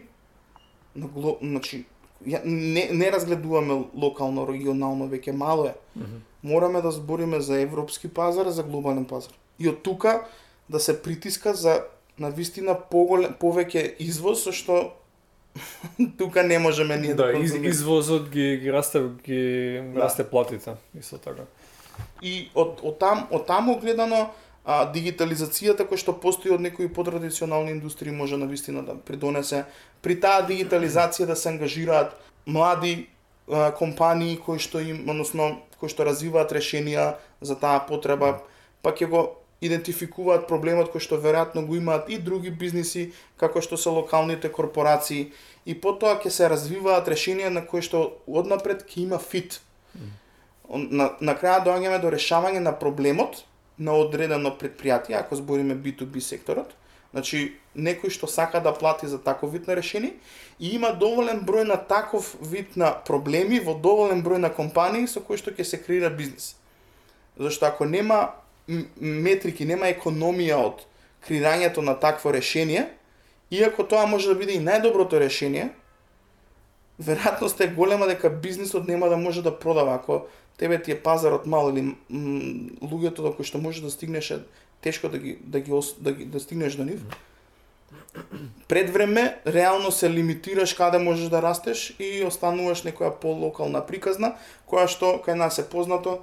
[0.97, 1.37] на гло...
[1.43, 1.85] значи
[2.25, 5.75] ја, не, не разгледуваме локално, регионално, веќе мало е.
[5.99, 6.21] Mm -hmm.
[6.43, 9.33] Мораме да збориме за европски пазар, за глобален пазар.
[9.59, 10.27] И од тука
[10.69, 11.85] да се притиска за
[12.19, 14.93] на вистина поголем, повеќе извоз, со што
[16.19, 20.01] тука не можеме ние да, да из, извозот ги, ги расте ги да.
[20.01, 21.43] расте платите исто така.
[22.23, 24.31] И од, од там од таму гледано
[24.65, 29.65] а, дигитализацијата која што постои од некои потрадиционални индустрии може на вистина да придонесе.
[30.03, 33.09] При таа дигитализација да се ангажираат млади
[33.51, 38.41] а, компании кои што им односно кои што развиваат решенија за таа потреба
[38.83, 43.79] па ќе го идентификуваат проблемот кој што веројатно го имаат и други бизниси како што
[43.79, 45.31] се локалните корпорации.
[45.67, 49.61] И потоа ќе се развиваат решенија на кои што однапред ќе има фит.
[50.69, 53.45] На, на краја доаѓаме до решавање на проблемот
[53.79, 56.75] на одредено предпријатие, ако збориме B2B секторот,
[57.13, 60.15] Значи, некој што сака да плати за таков вид на решение
[60.59, 65.21] и има доволен број на таков вид на проблеми во доволен број на компании со
[65.21, 66.57] кои што ќе се креира бизнес.
[67.37, 68.33] Зашто ако нема
[68.69, 70.85] метрики, нема економија од
[71.27, 72.89] креирањето на такво решение,
[73.51, 75.71] иако тоа може да биде и најдоброто решение,
[77.03, 80.27] веројатноста е голема дека бизнисот нема да може да продава ако
[80.59, 81.97] тебе ти е пазарот мал или
[82.83, 84.43] луѓето до кои што може да стигнеш е
[84.81, 87.01] тешко да ги да ги да, ги, да стигнеш до нив.
[88.69, 94.37] Пред време реално се лимитираш каде можеш да растеш и остануваш некоја полокална приказна
[94.69, 96.21] која што кај нас е познато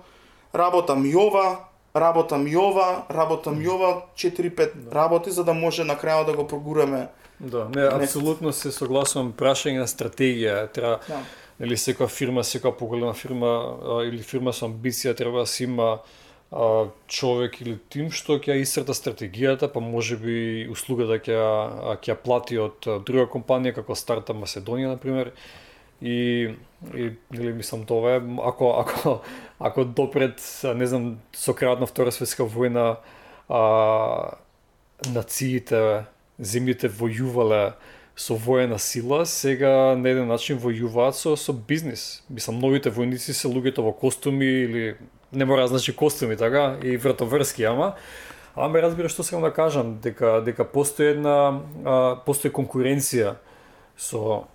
[0.54, 4.96] работам и ова, работам и ова, работам и ова, 4-5 да.
[4.96, 7.08] работи за да може на крајот да го прогураме.
[7.40, 11.22] Да, не, апсолутно се согласувам, прашање на стратегија, треба да.
[11.64, 16.02] или секоја фирма, секоја поголема фирма а, или фирма со амбиција треба да си има
[16.52, 21.40] а, човек или тим што ќе исцрта стратегијата, па може би услугата ќе
[22.04, 25.32] ќе плати од друга компанија како Старта Македонија на пример.
[26.02, 26.56] И
[26.96, 29.22] и или мислам тоа е ако ако
[29.60, 30.42] ако допред
[30.76, 32.98] не знам со крајот на Втора светска војна
[33.50, 34.38] а,
[35.08, 36.08] нациите
[36.40, 37.74] земјите војувале
[38.16, 42.24] со воена сила, сега на еден начин војуваат со, со бизнис.
[42.30, 44.96] Мислам, новите војници се луѓето во костуми или
[45.32, 47.96] не мора да значи костуми, така, и вратоврски, ама
[48.60, 53.38] Ама разбира што сакам да кажам, дека дека постои една а, постои конкуренција
[53.96, 54.50] со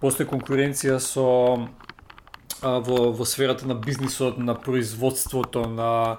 [0.00, 1.26] постои конкуренција со
[2.62, 6.18] а, во во сферата на бизнисот, на производството, на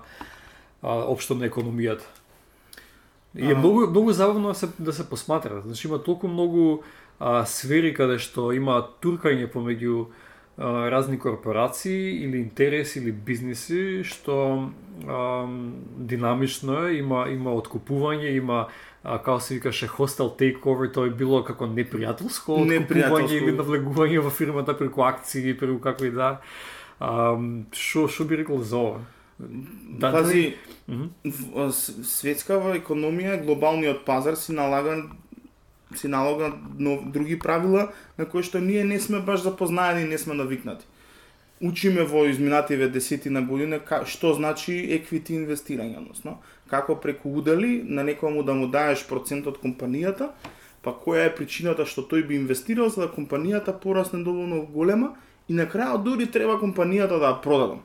[0.81, 2.05] а, општо на економијата.
[3.35, 5.61] И е многу многу забавно да се да се посматра.
[5.65, 6.81] Значи има толку многу
[7.19, 10.07] а, сфери каде што има туркање помеѓу
[10.59, 14.69] разни корпорации или интереси или бизниси што
[15.07, 15.47] а,
[15.97, 18.67] динамично е, има има откупување, има
[19.03, 24.33] а, како се викаше hostile takeover, тоа е било како непријателско откупување или навлегување во
[24.33, 26.39] фирмата преку акции, преку како и да.
[26.99, 27.37] А,
[27.73, 29.01] шо шо би рекол за ова?
[29.39, 30.55] Да, Пази,
[30.87, 31.71] mm -hmm.
[32.03, 35.03] светска економија, глобалниот пазар си налага
[35.95, 40.33] си налога но, други правила на кои што ние не сме баш запознаени, не сме
[40.33, 40.85] навикнати.
[41.61, 46.37] Учиме во изминативе десетина година ка, што значи еквити инвестирање, односно
[46.69, 50.31] како преку удели на некому да му даеш процент од компанијата,
[50.81, 55.15] па која е причината што тој би инвестирал за да компанијата порасне доволно голема
[55.49, 57.81] и на крајот дури треба компанијата да ја продадам.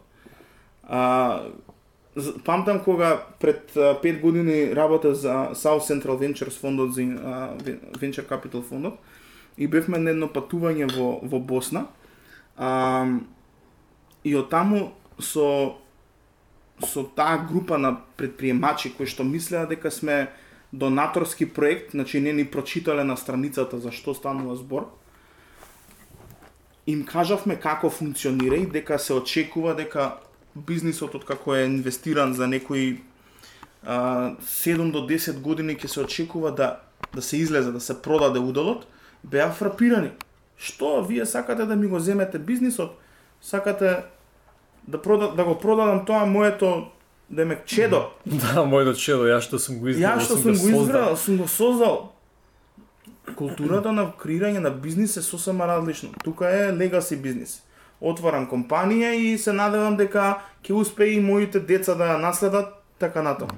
[0.84, 1.42] А,
[2.44, 7.02] памтам кога пред 5 години работа за South Central Ventures фондот за
[7.98, 8.94] Venture Capital фондот
[9.56, 11.86] и бевме на едно патување во во Босна.
[12.56, 13.06] А,
[14.24, 15.76] и од таму со
[16.82, 20.30] со таа група на предприемачи кои што мислеа дека сме
[20.72, 24.90] донаторски проект, значи не ни прочитале на страницата за што станува збор.
[26.86, 30.18] Им кажавме како функционира и дека се очекува дека
[30.54, 33.00] бизнисот од како е инвестиран за некои
[33.86, 36.80] а, 7 до 10 години ќе се очекува да
[37.14, 38.86] да се излезе, да се продаде уделот,
[39.24, 40.10] беа фрапирани.
[40.58, 42.98] Што вие сакате да ми го земете бизнисот?
[43.42, 44.04] Сакате
[44.88, 46.86] да прода, да го продадам тоа моето
[47.30, 48.10] да ме чедо.
[48.26, 50.18] Да, моето чедо, ја што сум го избрал.
[50.18, 52.12] Ја што сум, го избрал, сум го создал.
[53.36, 56.12] Културата на креирање на бизнис е сосема различно.
[56.24, 57.64] Тука е легаси бизнис
[58.04, 63.22] отварам компанија и се надевам дека ќе успее и моите деца да ја наследат така
[63.22, 63.56] натаму.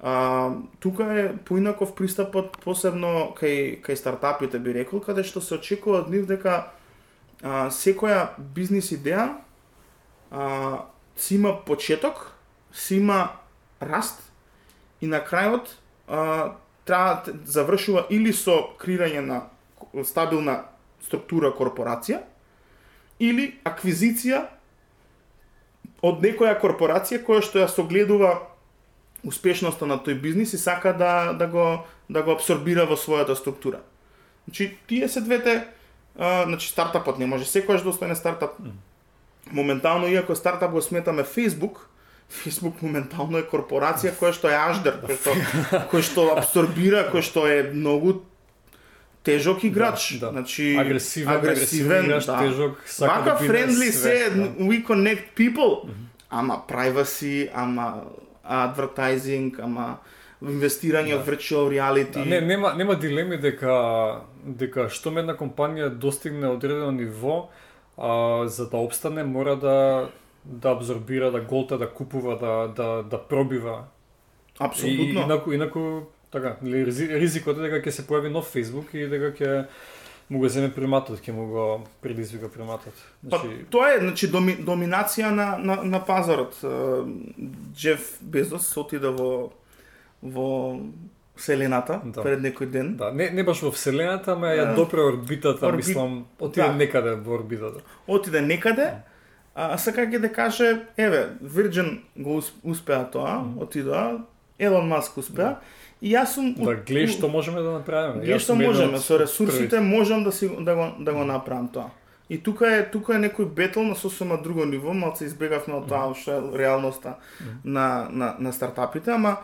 [0.00, 6.04] А, тука е поинаков пристапот посебно кај кај стартапите би рекол каде што се очекува
[6.04, 6.70] од нив дека
[7.42, 9.42] а, секоја бизнис идеја
[10.30, 10.84] а,
[11.16, 12.34] си има почеток,
[12.72, 13.32] си има
[13.82, 14.22] раст
[15.00, 15.68] и на крајот
[16.08, 19.40] а, треба завршува или со креирање на
[20.04, 20.62] стабилна
[21.04, 22.22] структура корпорација
[23.20, 24.44] или аквизиција
[26.02, 28.32] од некоја корпорација која што ја согледува
[29.26, 33.80] успешноста на тој бизнис и сака да, да, го, да го абсорбира во својата структура.
[34.46, 35.66] Значи, тие се двете,
[36.18, 38.56] а, значи, стартапот не може секојаш да остане стартап.
[39.52, 41.76] Моментално, иако стартап го сметаме Facebook,
[42.28, 47.62] Facebook моментално е корпорација која што е аждер, која што, што абсорбира, која што е
[47.72, 48.20] многу
[49.24, 50.32] тежок играч, да, да.
[50.32, 52.38] значи агресивен, агресивен, играч, да.
[52.38, 54.42] тежок, сака Вака да friendly се, да.
[54.68, 55.84] we connect people.
[55.84, 56.06] Mm -hmm.
[56.30, 58.02] Ама privacy, ама
[58.44, 59.98] advertising, ама
[60.42, 61.18] инвестирање да.
[61.18, 62.12] в virtual reality.
[62.12, 67.48] Да, не, нема нема дилеми дека дека што една компанија достигне одредено ниво,
[67.98, 70.08] а, за да обстане мора да
[70.44, 73.84] да абсорбира, да голта, да купува, да да да пробива.
[74.58, 75.20] Апсолутно.
[75.20, 79.52] И, инаку инаку Така, ризикот е дека ќе се појави нов Facebook и дека ќе
[80.28, 81.64] му го земе приматот, ќе му го
[82.04, 82.92] предизвика приматот.
[83.30, 83.54] Па, значи...
[83.62, 86.58] Па, тоа е значи, доми, доминација на, на, на пазарот.
[87.72, 89.30] Джеф Безос отида во,
[90.20, 90.48] во
[91.38, 92.22] Вселената да.
[92.22, 92.96] пред некој ден.
[92.96, 95.86] Да, не, не баш во Вселената, ама ја допре орбитата, Орбит...
[95.86, 96.74] мислам, отиде да.
[96.74, 97.80] некаде во орбитата.
[98.06, 98.90] Отиде некаде,
[99.54, 104.24] а сака ќе да каже, еве, Virgin го успеа тоа, mm отидоа,
[104.58, 108.22] Елон Маск успеа, да И јас сум Да гледаш што можеме да направиме.
[108.22, 111.90] Гледаш што можеме, со ресурсите можам да си да го да го направам тоа.
[112.28, 116.14] И тука е тука е некој бетл на сосема друго ниво, малку избегавме од тоа
[116.14, 117.16] што е реалноста
[117.64, 119.38] на, на на стартапите, ама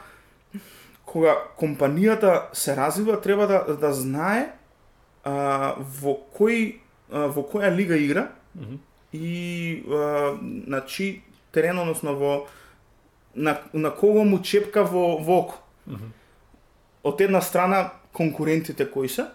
[1.15, 4.49] кога компанијата се развива, треба да да знае
[5.23, 6.75] а, во кој
[7.11, 8.79] а, во која лига игра mm -hmm.
[9.12, 10.35] и а,
[10.67, 12.47] значи терен односно во
[13.35, 15.55] на, на кого му чепка во, во око.
[15.89, 16.11] Mm -hmm.
[17.03, 19.27] Од една страна конкурентите кои се,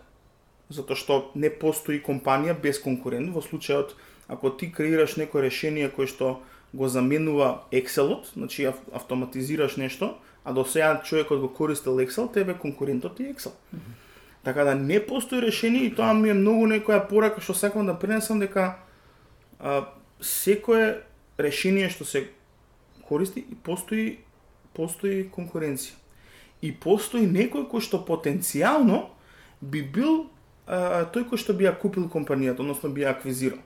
[0.69, 3.95] затоа што не постои компанија без конкурент во случајот
[4.27, 6.39] ако ти креираш некое решение кое што
[6.73, 10.17] го заменува Excelот, значи автоматизираш нешто,
[10.49, 13.49] а до сега човекот го користел Excel, тебе конкурентот е Excel.
[13.49, 13.79] Mm -hmm.
[14.43, 17.99] Така да не постои решение и тоа ми е многу некоја порака што сакам да
[17.99, 18.75] пренесам дека
[19.59, 19.85] а,
[20.21, 21.01] секое
[21.39, 22.29] решение што се
[23.01, 24.17] користи и постои
[24.73, 25.93] постои конкуренција.
[26.61, 29.09] И постои некој кој што потенцијално
[29.61, 30.25] би бил
[30.67, 33.59] а, тој кој што би ја купил компанијата, односно би ја аквизирал.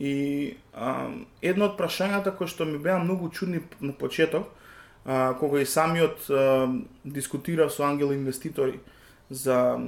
[0.00, 4.50] И а, едно од прашањата кои што ми беа многу чудни на почеток,
[5.04, 6.68] а, кога и самиот а,
[7.04, 8.80] дискутирав со ангел инвеститори
[9.30, 9.78] за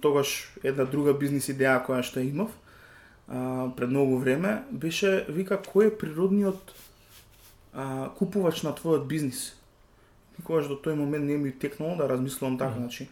[0.00, 2.50] тогаш една друга бизнис идеја која што имав
[3.28, 6.74] а, пред многу време, беше, вика, кој е природниот
[7.74, 9.56] а, купувач на твојот бизнис?
[10.38, 12.80] Никогаш до тој момент не ми текнало да размислувам така, mm.
[12.82, 13.08] значи,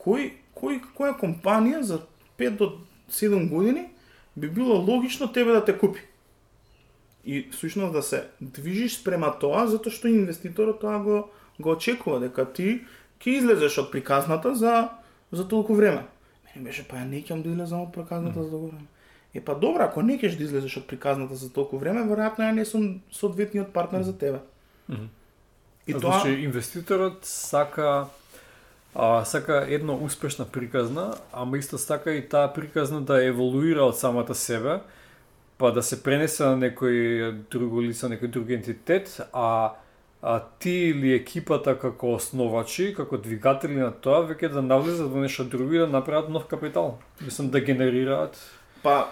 [0.00, 2.02] кој, кој, која компанија за
[2.38, 2.72] 5 до
[3.10, 3.88] 7 години
[4.36, 6.00] би било логично тебе да те купи?
[7.28, 11.16] И сушност да се движиш спрема тоа, затоа што инвеститорот тоа го,
[11.60, 12.86] го очекува, дека ти
[13.20, 14.88] ќе излезеш од приказната за,
[15.32, 16.06] за толку време.
[16.48, 18.44] Мене беше, па ја не ќе да излезам од приказната mm.
[18.46, 18.88] за толку време.
[19.36, 22.56] Е па добро, ако не кеш да излезеш од приказната за толку време, веројатно ја
[22.56, 24.40] не сум соодветниот партнер за тебе.
[24.88, 25.08] Mm -hmm.
[25.86, 28.06] И а, тоа значи инвеститорот сака
[28.94, 34.34] а, сака една успешна приказна, ама исто сака и таа приказна да еволуира од самата
[34.34, 34.80] себе,
[35.58, 39.76] па да се пренесе на некој друго лице, некој друг ентитет, а
[40.22, 45.44] а ти или екипата како основачи, како двигатели на тоа, веќе да навлезат во нешто
[45.46, 46.98] друго и да направат нов капитал.
[47.22, 48.34] Мислам да генерираат.
[48.82, 49.06] Па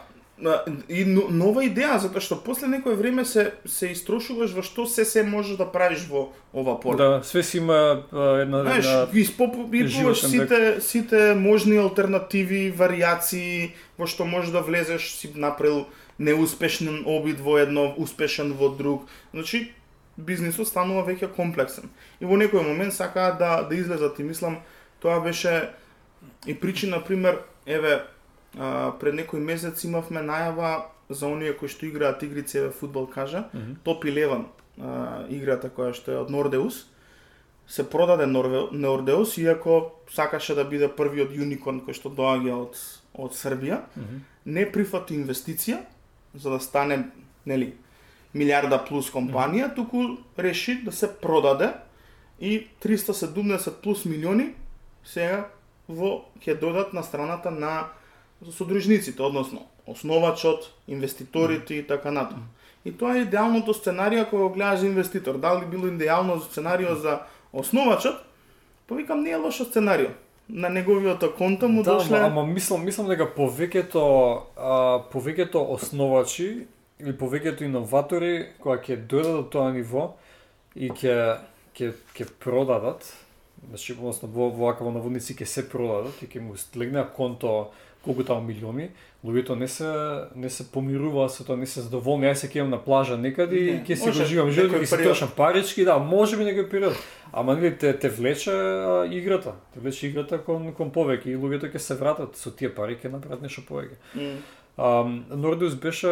[0.89, 5.23] и нова идеја затоа што после некое време се се истрошуваш во што се се
[5.25, 6.97] можеш да правиш во ова поле.
[7.01, 14.29] Да, све си има една Знаеш, една испопуваш сите сите можни алтернативи, варијации во што
[14.29, 15.87] можеш да влезеш, си направил
[16.19, 19.09] неуспешен обид во едно, успешен во друг.
[19.33, 19.73] Значи
[20.17, 21.91] бизнисот станува веќе комплексен.
[22.21, 24.59] И во некој момент сакаат да да излезат и мислам
[25.01, 25.71] тоа беше
[26.47, 28.03] и причина пример еве
[28.59, 33.49] а, пред некој месец имавме најава за оние кои што играат игрици еве фудбал кажа,
[33.53, 33.77] mm -hmm.
[33.85, 34.45] Топ 11
[34.81, 36.87] а, играта која што е од Нордеус
[37.67, 38.27] се продаде
[38.73, 42.79] Нордеус иако сакаше да биде првиот юникорн кој што доаѓа од
[43.17, 44.21] од Србија, mm -hmm.
[44.45, 45.79] не прифати инвестиција
[46.37, 47.05] за да стане
[47.47, 47.75] нели
[48.35, 51.73] милиарда плюс компанија, туку реши да се продаде
[52.41, 54.53] и 370 плюс милиони
[55.05, 55.47] сега
[55.89, 57.89] во ќе додат на страната на
[58.53, 62.43] содружниците, односно основачот, инвеститорите и така натаму.
[62.85, 65.39] И тоа е идеалното сценарио кога го гледаш инвеститор.
[65.39, 67.21] Дали било идеално сценарио за
[67.53, 68.17] основачот?
[68.87, 70.11] Повикам не е лошо сценарио.
[70.49, 72.19] На неговиот конто му да, дошле...
[72.19, 74.03] ама мислам, мислам дека повеќето
[75.11, 76.67] повеќето основачи
[77.01, 80.13] или повеќето иноватори кога ќе дојдат до тоа ниво
[80.77, 81.39] и ќе
[81.75, 83.03] ќе ќе продадат,
[83.69, 87.73] значи односно во во наводници ќе се продадат и ќе му легне конто
[88.07, 88.89] колку таму милиони,
[89.27, 89.91] луѓето не се
[90.35, 93.79] не се помируваат со тоа, не се задоволни, ај се кејам на плажа некаде и
[93.83, 97.01] ќе се го живам живот, ќе се трошам парички, да, може би некој период.
[97.33, 101.73] Ама нели те те влече а, играта, те влече играта кон кон повеќе и луѓето
[101.75, 103.99] ќе се вратат со тие пари ќе направат нешто повеќе.
[104.15, 104.39] Mm.
[104.77, 106.09] Um, Нордиус беше,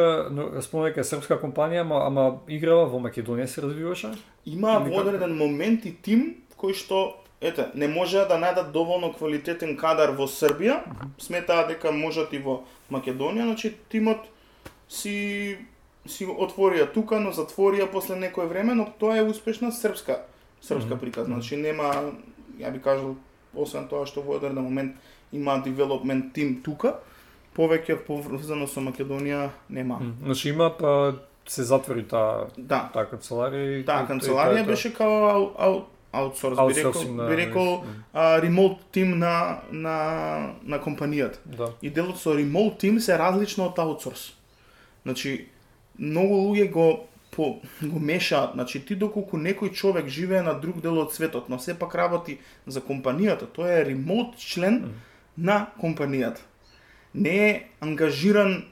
[0.65, 4.15] спомнека е српска компанија, ама, ама играла во Македонија се развиваше?
[4.49, 7.03] Има во одреден момент и тим кој што
[7.45, 10.81] ете, не може да најдат доволно квалитетен кадар во Србија,
[11.21, 14.27] сметаа дека можат и во Македонија, значи тимот
[14.89, 15.59] си
[16.07, 20.19] си отворија тука, но затворија после некое време, но тоа е успешна српска
[20.61, 21.41] српска приказна.
[21.41, 22.13] Значи нема,
[22.61, 23.17] ја би кажал,
[23.55, 24.97] освен тоа што во одреден момент
[25.33, 26.99] има девелопмент тим тука,
[27.57, 30.01] повеќе поврзано со Македонија нема.
[30.23, 31.15] Значи има па
[31.47, 32.89] се затвори таа да.
[32.93, 35.83] таа канцеларија и таа канцеларија беше као ау, ау,
[36.15, 37.27] аутсорс, би рекол, на...
[37.29, 41.39] би рекол а, ремонт тим на на на компанијата.
[41.45, 41.73] Да.
[41.83, 44.33] И делот со ремонт тим се различно од аутсорс.
[45.03, 45.49] Значи
[45.99, 50.99] многу луѓе го по, го мешаат, значи ти доколку некој човек живее на друг дел
[50.99, 54.93] од светот, но сепак работи за компанијата, тој е ремонт член mm.
[55.37, 56.41] на компанијата
[57.15, 58.65] не е ангажиран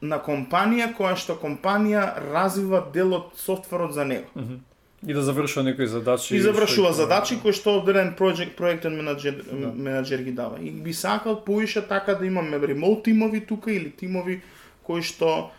[0.00, 4.26] на компанија која што компанија развива дел од софтверот за него.
[4.34, 4.58] Mm -hmm.
[5.06, 6.36] И да завршува некои задачи.
[6.36, 9.72] И завршува задачи кои што одреден проект проектен менаџер да.
[9.72, 10.60] менаџер ги дава.
[10.60, 14.42] И би сакал поише така да имаме ремонт тимови тука или тимови
[14.84, 15.50] кои што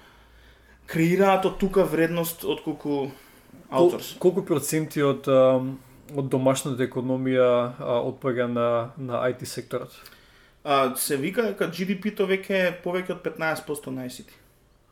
[0.85, 3.09] креираат од тука вредност од колку
[3.71, 4.13] аутсорс.
[4.19, 5.25] Кол, колку проценти од
[6.11, 9.89] од домашната економија отпага на на IT секторот?
[10.63, 14.40] А, се вика дека GDP-то веќе е повеќе од 15% на ICT.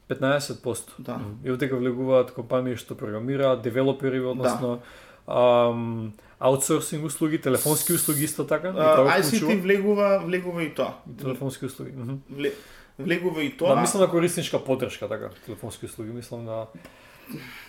[0.10, 0.82] 15%.
[1.00, 1.20] Да.
[1.44, 4.80] И дека влегуваат компании што програмираат, девелопери, односно
[5.28, 5.70] да.
[5.70, 8.74] ам, аутсорсинг услуги, телефонски услуги исто така?
[8.74, 10.94] Uh, ICT влегува, влегува и тоа.
[11.10, 11.92] И телефонски услуги.
[11.92, 12.18] Mm -hmm.
[12.30, 12.52] Вле,
[13.00, 13.76] влегува и тоа.
[13.76, 16.66] Да, мислам на корисничка поддршка, така, телефонски услуги, мислам на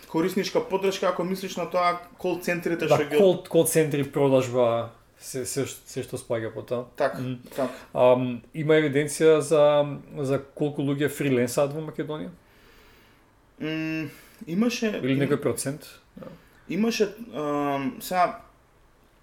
[0.09, 4.91] корисничка поддршка, ако мислиш на тоа кол центрите да, што ги кол, кол центри продажба
[5.21, 6.87] се, се, се што спаѓа по тоа.
[6.97, 7.37] Так, mm.
[7.57, 7.71] так.
[7.93, 9.64] Um, има евиденција за
[10.25, 12.33] за колку луѓе фриленсаат во Македонија?
[13.61, 14.09] Mm,
[14.47, 15.87] имаше или некој процент?
[16.68, 18.41] Имаше um, сега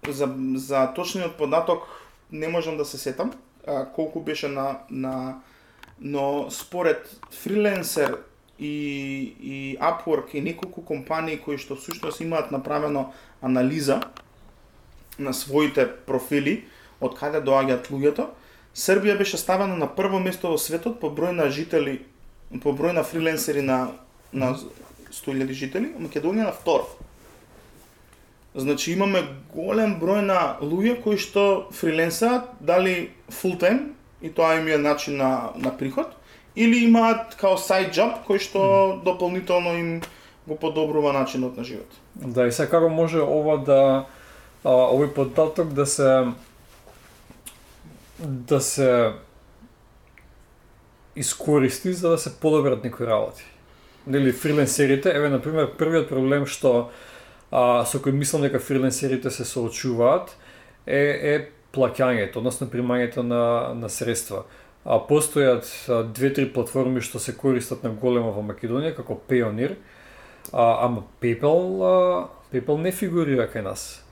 [0.08, 1.88] за, за точниот податок
[2.30, 3.32] не можам да се сетам
[3.66, 5.40] а, колку беше на, на
[6.00, 8.18] но според фриленсер
[8.58, 14.00] и, и Upwork и неколку компании кои што всушност имаат направено анализа
[15.18, 16.64] на своите профили
[17.00, 18.28] од каде доаѓаат луѓето,
[18.78, 22.02] Србија беше ставена на прво место во светот по број на жители,
[22.62, 23.88] по број на фриленсери на
[24.32, 26.86] на 100.000 жители, Македонија на второ.
[28.54, 29.22] Значи имаме
[29.54, 33.92] голем број на луѓе кои што фриленсаат, дали time
[34.22, 36.06] и тоа им е начин на, на приход,
[36.56, 40.02] или имаат као side job кој што дополнително им
[40.46, 41.88] го подобрува начинот на живот.
[42.14, 44.06] Да, и сега како може ова да
[44.64, 46.32] а, овој податок да се
[48.18, 49.12] да се
[51.16, 53.44] искористи за да се подобрат некои работи.
[54.06, 56.90] Нели фриленсерите, еве на пример првиот проблем што
[57.50, 60.34] а, со кој мислам дека фриленсерите се соочуваат
[60.86, 61.34] е, е
[61.74, 64.46] плаќањето, односно примањето на, на средства.
[64.84, 65.68] А постојат
[66.14, 69.76] две-три платформи што се користат на големо во Македонија како Payoneer,
[70.52, 71.94] а, ама PayPal, а,
[72.52, 74.07] PayPal не фигурира кај нас.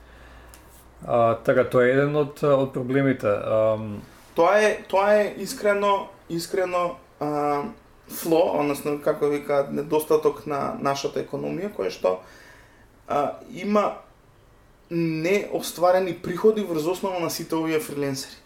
[1.05, 3.29] А, така тоа е еден од од проблемите.
[3.29, 3.77] А,
[4.35, 7.63] тоа е тоа е искрено искрено а,
[8.09, 12.19] фло, односно како вика недостаток на нашата економија која што
[13.09, 13.93] а, има
[14.91, 18.39] неостварени приходи врз основа на сите овие фриленсери.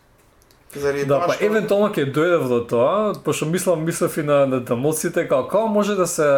[0.74, 1.44] Заради да, па што...
[1.44, 5.96] евентуално ќе дојдев до тоа, пошто мислам мислев и на, на дамоците како како може
[5.98, 6.28] да се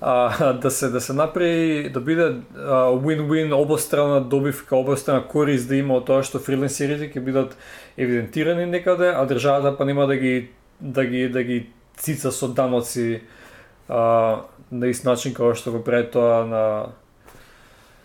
[0.00, 6.00] а, да се да се направи да биде win-win обострана добивка, обострана корист да има
[6.00, 7.56] од тоа што фриленсерите ќе бидат
[7.96, 13.20] евидентирани некаде, а државата па нема да ги да ги да ги цица со даноци
[13.88, 16.64] а, на ист начин како што го прави тоа на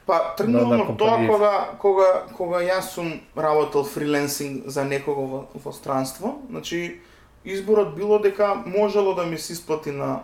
[0.06, 5.72] Па тргнувам од тоа кога кога кога јас сум работел фриленсинг за некого во, во
[5.74, 7.00] странство, значи
[7.44, 10.20] изборот било дека можело да ми се исплати на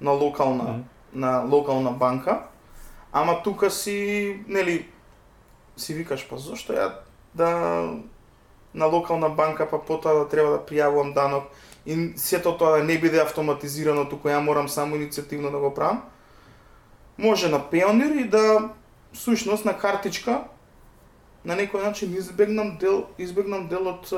[0.00, 0.82] на локална mm.
[1.12, 2.42] на локална банка,
[3.12, 4.86] ама тука си нели
[5.76, 6.92] си викаш па зошто ја
[7.34, 7.48] да
[8.74, 11.44] на локална банка па потоа да треба да пријавувам данок
[11.86, 16.02] и сето тоа да не биде автоматизирано, туку ја морам само иницијативно да го правам.
[17.18, 18.70] Може на Пионер и да
[19.12, 20.44] сушност на картичка
[21.44, 24.12] на некој начин избегнам дел избегнам дел од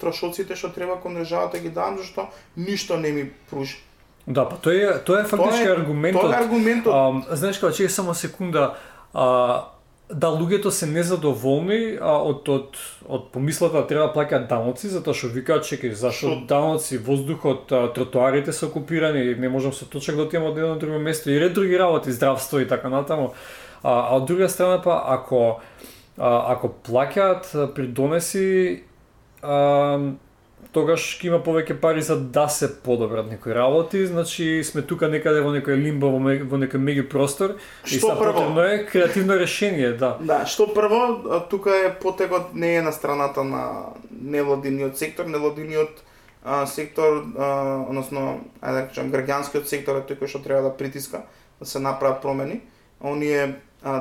[0.00, 3.76] трошоците што треба кон државата ги давам зашто ништо не ми пружи.
[4.26, 6.22] Да, па тоа е тоа е фактички аргументот.
[6.22, 6.92] Тоа е аргументот.
[6.92, 8.74] А, знаеш како че само секунда
[9.14, 9.70] а,
[10.10, 15.14] да луѓето се незадоволни а, од од од помислата да треба да плаќаат даноци затоа
[15.14, 16.40] што викаат чекај зашо Шо?
[16.46, 20.98] даноци воздухот а, тротоарите се окупирани не можам со точак да отидам од едно друго
[20.98, 23.32] место и ред други работи здравство и така натаму
[23.82, 25.60] А, а од друга страна па ако
[26.18, 28.82] а, ако плаќаат при донеси
[29.42, 29.98] а,
[30.76, 35.40] тогаш ќе има повеќе пари за да се подобрат некои работи, значи сме тука некаде
[35.44, 37.54] во некој лимбо, во, во некој меѓу простор
[37.84, 40.16] што и са потребно е креативно решение, да.
[40.20, 43.62] Да, што прво, тука е потегот не е на страната на
[44.10, 46.02] невладиниот сектор, невладиниот
[46.44, 47.52] а, сектор, а,
[47.88, 51.24] односно, ајде да кажам, граѓанскиот сектор е тој кој што треба да притиска
[51.60, 52.60] да се направат промени.
[53.00, 53.56] Оние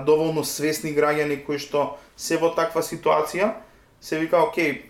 [0.05, 3.53] доволно свесни граѓани кои што се во таква ситуација,
[4.01, 4.83] се вика, окей,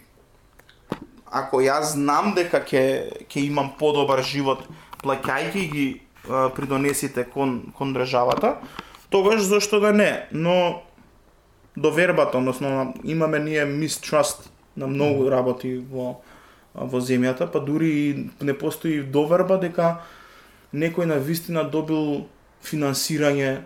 [1.36, 4.64] ако јас знам дека ќе ќе имам подобар живот
[5.04, 5.86] плаќајќи ги
[6.30, 8.56] а, придонесите кон кон државата,
[9.10, 10.82] тогаш зошто да не, но
[11.76, 16.22] довербата, односно имаме ние mistrust на многу работи во
[16.76, 18.08] во земјата, па дури и
[18.44, 20.02] не постои доверба дека
[20.74, 22.28] некој на вистина добил
[22.64, 23.64] финансирање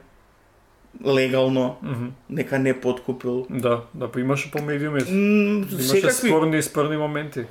[1.06, 2.10] легално, mm -hmm.
[2.30, 3.46] нека не подкупил.
[3.50, 5.00] Да, да, па имаше по медиуми.
[5.00, 6.30] Mm, имаше секакви...
[6.30, 7.46] спорни спорни моменти.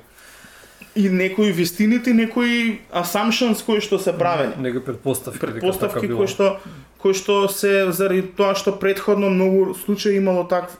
[0.95, 4.57] И некои вистините, некои assumptions кои што се правени.
[4.57, 5.39] Некои предпоставки.
[5.39, 6.57] Предпоставки кои што
[6.99, 10.77] кои што се заради тоа што предходно многу случаи имало такви.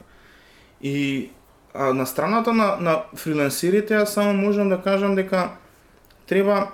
[0.81, 1.29] И
[1.73, 5.55] а, на страната на, на фрилансерите, јас само можам да кажам дека
[6.27, 6.71] треба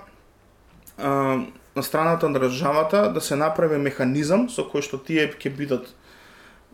[0.98, 1.44] а,
[1.76, 5.92] на страната на државата да се направи механизам со кој што тие ќе бидат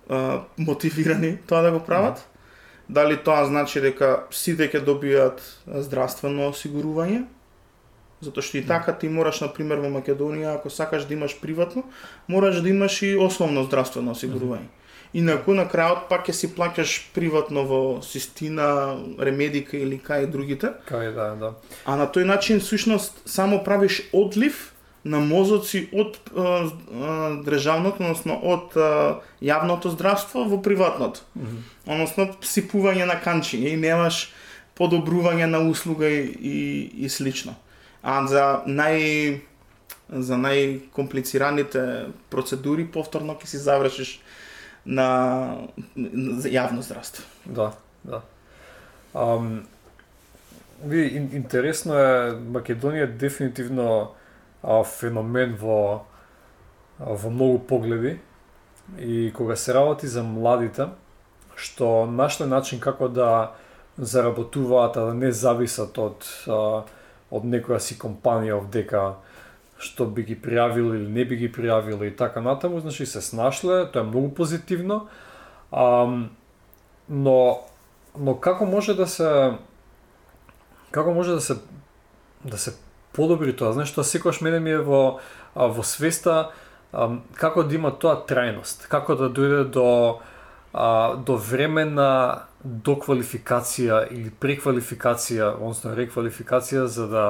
[0.09, 2.17] а, мотивирани тоа да го прават.
[2.17, 2.32] Mm -hmm.
[2.89, 7.25] Дали тоа значи дека сите ќе добијат здравствено осигурување,
[8.21, 11.85] затоа што и така ти мораш на пример во Македонија ако сакаш да имаш приватно,
[12.29, 14.71] мораш да имаш и основно здравствено осигурување.
[15.13, 20.73] Инаку на крајот пак ќе си плаќаш приватно во Систина, Ремедика или кај другите.
[20.89, 21.51] Кај да, да.
[21.85, 24.72] А на тој начин сушност само правиш одлив
[25.05, 28.91] на мозоци од а, а, државното, односно од а,
[29.43, 31.21] јавното здравство во приватното.
[31.35, 31.63] Mm -hmm.
[31.87, 34.33] Односно сипување на канчи и немаш
[34.79, 37.55] подобрување на услуга и, и, и слично.
[38.03, 39.39] А за нај
[40.13, 44.21] за најкомплицираните процедури повторно ќе си завршиш
[44.85, 45.57] на,
[46.45, 47.25] јавно здравство.
[47.45, 47.73] Да,
[48.05, 48.23] да.
[49.15, 49.63] Um,
[50.85, 54.15] ви, интересно е, Македонија е дефинитивно
[54.63, 56.05] а, феномен во,
[56.99, 58.19] а, во многу погледи
[58.99, 60.89] и кога се работи за младите,
[61.55, 63.53] што нашле начин како да
[63.99, 66.83] заработуваат, а да не зависат од, а,
[67.31, 69.17] од некоја си компанија дека
[69.83, 73.87] што би ги пријавиле или не би ги пријавиле и така натаму, значи се снашле,
[73.91, 75.09] тоа е многу позитивно.
[75.73, 76.07] А,
[77.09, 77.37] но
[78.19, 79.57] но како може да се
[80.91, 81.57] како може да се
[82.45, 82.75] да се
[83.13, 83.73] подобри тоа?
[83.73, 85.21] Знаеш, тоа секогаш мене ми е во
[85.55, 86.53] во свеста
[86.93, 90.21] а, како да има тоа трајност, како да дојде до
[90.73, 97.27] а, до време на доквалификација или преквалификација, односно реквалификација за да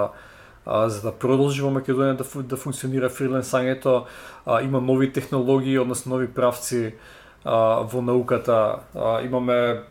[0.64, 4.04] а, за да продолжи во Македонија да, да функционира фриленсањето,
[4.46, 6.94] а, има нови технологии, односно нови правци
[7.44, 9.82] а, во науката, а, имаме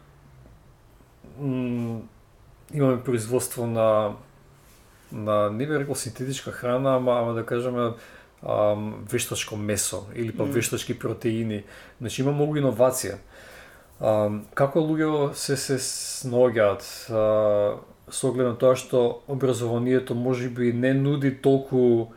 [2.74, 4.14] имаме производство на
[5.12, 7.94] на не би рекол синтетичка храна, ама, ама да кажеме
[8.44, 8.76] а,
[9.12, 10.52] вештачко месо или па mm.
[10.52, 11.64] вештачки протеини.
[12.02, 13.18] Значи има многу иновација.
[14.00, 16.86] А, како луѓе се се сноѓаат?
[18.12, 22.12] со оглед на тоа што образованието може би не нуди толку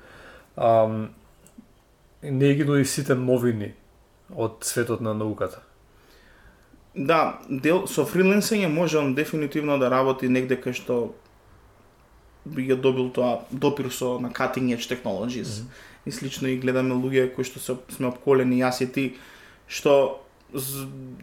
[0.57, 1.15] ам,
[2.23, 3.75] не ги нуди сите новини
[4.35, 5.63] од светот на науката.
[6.95, 11.15] Да, дел со фриленсинг можам дефинитивно да работи негде кај што
[12.45, 15.49] би ја добил тоа допир со на cutting edge technologies.
[15.49, 16.07] Mm -hmm.
[16.07, 19.15] И слично и гледаме луѓе кои што се сме обколени јас и ти
[19.67, 20.21] што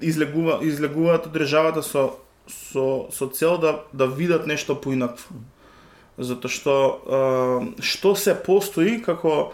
[0.02, 2.12] излегува излегуваат од државата со
[2.48, 5.36] со, со цел да, да видат нешто поинакво.
[6.18, 6.76] Затоа што
[7.80, 9.54] што се постои како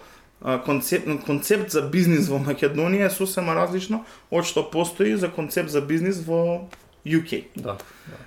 [0.65, 5.81] концепт, концепт за бизнис во Македонија е сосема различно од што постои за концепт за
[5.81, 6.69] бизнис во
[7.05, 7.43] UK.
[7.55, 7.77] Да.
[8.07, 8.26] да.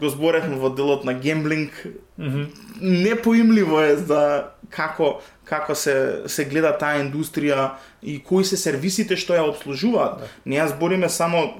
[0.00, 1.72] Го зборевме во делот на гемблинг.
[2.18, 2.46] Mm -hmm.
[2.80, 7.70] Непоимливо е за како како се се гледа таа индустрија
[8.02, 10.18] и кои се сервисите што ја обслужуваат.
[10.18, 10.26] Да.
[10.44, 11.54] Не ја збориме само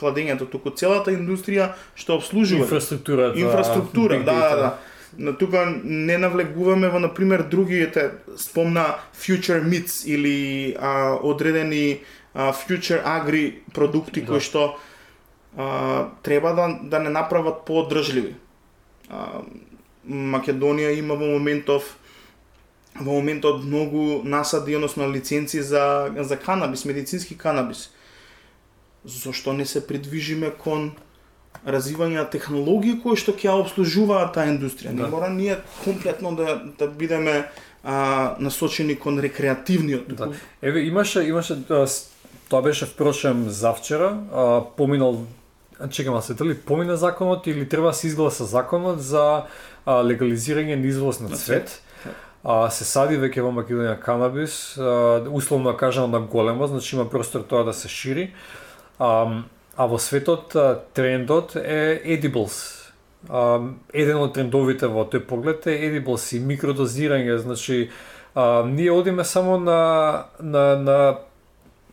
[0.00, 4.78] кладењето, туку целата индустрија што обслужува инфраструктура, инфраструктура, да, да, да.
[5.18, 12.00] Но тука не навлегуваме во на пример другите спомна Future Meats или а, одредени
[12.34, 14.26] а, Future Agri продукти да.
[14.26, 14.76] кои што
[15.56, 18.34] а, треба да да не направат поодржливи.
[19.08, 19.42] А,
[20.08, 21.96] Македонија има во моментов
[22.96, 27.90] во моментот многу насади, односно лиценци за за канабис, медицински канабис
[29.04, 30.92] зошто не се придвижиме кон
[31.66, 34.94] развивање на технологии кои што ќе обслужуваат таа индустрија.
[34.94, 35.04] Да.
[35.04, 37.50] Не мора ние комплетно да да бидеме
[37.84, 40.14] а, насочени кон рекреативниот.
[40.16, 40.32] Да.
[40.62, 41.58] Еве имаше имаше
[42.48, 45.26] тоа беше впрочем завчера, а, поминал
[45.88, 49.44] чекам се дали помина законот или треба да се изгласа законот за
[49.86, 51.82] а, легализирање на извоз на цвет.
[52.44, 57.40] А, се сади веќе во Македонија канабис, а, условно кажано на големо, значи има простор
[57.40, 58.32] тоа да се шири.
[58.98, 59.42] А,
[59.76, 60.56] а во светот
[60.94, 62.90] трендот е edibles.
[63.28, 63.60] А,
[63.92, 67.90] еден од трендовите во тој поглед е edibles и микродозирање, значи
[68.34, 70.98] а, ние одиме само на на на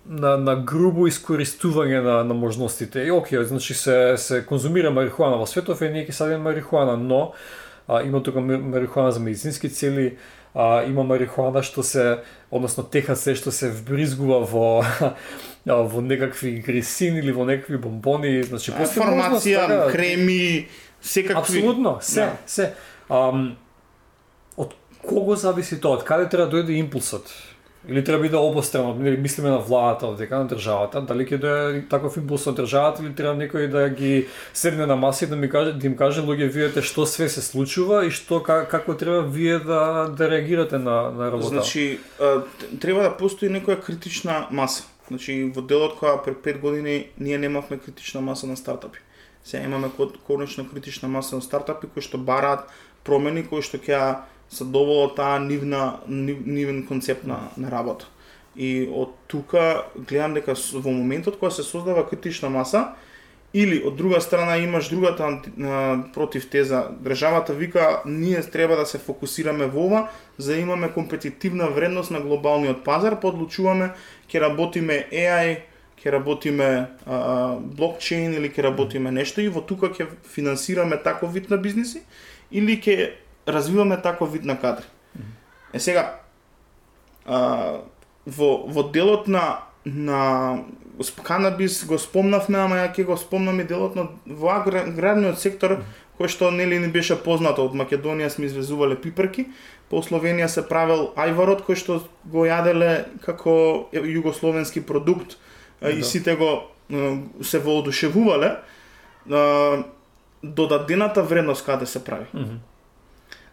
[0.08, 3.04] на, на грубо искористување на, на можностите.
[3.04, 7.34] И окей, значи се, се конзумира марихуана во светот, и ние ќе садиме марихуана, но
[7.88, 10.18] а, има тука марихуана за медицински цели,
[10.56, 14.68] а, има марихуана што се, односно ТХЦ што се вбризгува во
[15.92, 20.68] во некакви гресин или во некакви бомбони, значи постои формација, така, креми,
[21.02, 22.38] секакви Апсолутно, се, да.
[22.48, 22.72] се.
[23.12, 23.58] Ам,
[24.56, 26.00] од кого зависи тоа?
[26.00, 27.28] Од каде треба да дојде импулсот?
[27.90, 31.52] Или треба да биде обострано, нели мислиме на владата, дека на државата, дали ќе да
[31.90, 35.50] таков импулс од државата или треба некој да ги седне на маса и да ми
[35.50, 39.60] каже, да им каже луѓе видете што све се случува и што како треба вие
[39.60, 41.64] да да реагирате на на работа.
[41.64, 42.00] Значи,
[42.80, 44.84] треба да постои некоја критична маса.
[45.08, 49.00] Значи, во делот која пред 5 години ние немавме критична маса на стартапи.
[49.44, 49.88] Сега имаме
[50.28, 52.68] конечно критична маса на стартапи кои што бараат
[53.08, 54.20] промени кои што ќе
[54.50, 58.08] се доволо таа нивна нивен концепт на, на работа.
[58.56, 62.96] И од тука гледам дека во моментот кога се создава критична маса,
[63.54, 65.42] или од друга страна имаш другата
[66.14, 71.70] против теза, државата вика ние треба да се фокусираме во ова, за да имаме компетитивна
[71.70, 73.94] вредност на глобалниот пазар, подлучуваме
[74.28, 75.62] ќе работиме AI,
[75.98, 81.50] ќе работиме а, блокчейн или ќе работиме нешто и во тука ќе финансираме таков вид
[81.50, 82.04] на бизниси
[82.52, 83.14] или ќе
[83.48, 84.86] развиваме таков вид на кадри.
[85.74, 86.20] Е сега,
[87.26, 87.80] а,
[88.28, 90.64] во, во делот на, на
[91.24, 95.82] канабис го спомнавме, ама ја ќе го спомнам и делот на во аграрниот сектор,
[96.18, 99.48] кој што нели не беше познато од Македонија сме извезувале пипрки,
[99.90, 105.38] по Словенија се правел ајварот кој што го јаделе како југословенски продукт
[105.82, 105.92] да.
[105.92, 106.72] и сите го
[107.44, 108.58] се воодушевувале
[110.44, 112.26] додадената вредност каде се прави.
[112.34, 112.58] Mm -hmm.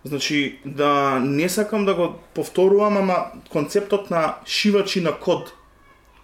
[0.05, 5.55] Значи, да не сакам да го повторувам, ама концептот на шивачи на код,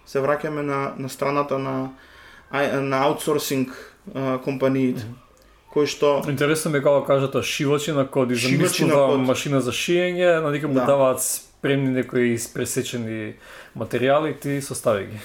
[0.05, 1.89] се враќаме на, на страната на,
[2.81, 3.97] на аутсорсинг
[4.43, 5.01] компаниите.
[5.01, 5.31] Mm -hmm
[5.71, 10.51] кој што Интересно ме кога кажат шивачи на код и замислува машина за шиење, на
[10.67, 10.85] му да.
[10.85, 13.35] даваат спремни некои испресечени
[13.77, 15.19] материјали ти состави ги.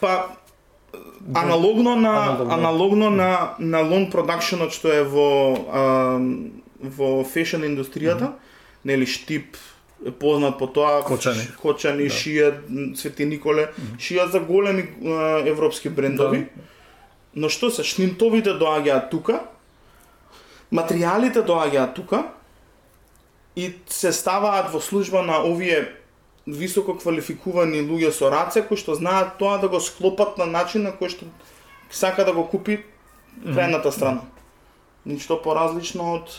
[0.00, 0.36] Па
[1.34, 5.82] аналогно на аналогно, аналогно на на лон продакшенот што е во а,
[6.82, 8.84] во фешн индустријата, mm -hmm.
[8.84, 9.56] нели Штип
[10.06, 12.14] е познат по тоа, Кочани, Кочани да.
[12.14, 13.98] шијат, Свети Николе, mm -hmm.
[13.98, 16.38] шијат за големи а, европски брендови.
[16.38, 16.62] Да.
[17.34, 19.40] Но што се, шнинтовите доаѓаат тука,
[20.72, 22.24] материјалите доаѓаат тука
[23.56, 25.88] и се ставаат во служба на овие
[26.46, 30.90] високо квалификувани луѓе со раце кои што знаат тоа да го склопат на начин на
[30.90, 31.24] кој што
[31.90, 32.84] сака да го купи
[33.44, 34.20] крајната страна.
[34.20, 34.41] Mm -hmm
[35.04, 36.36] ништо поразлично од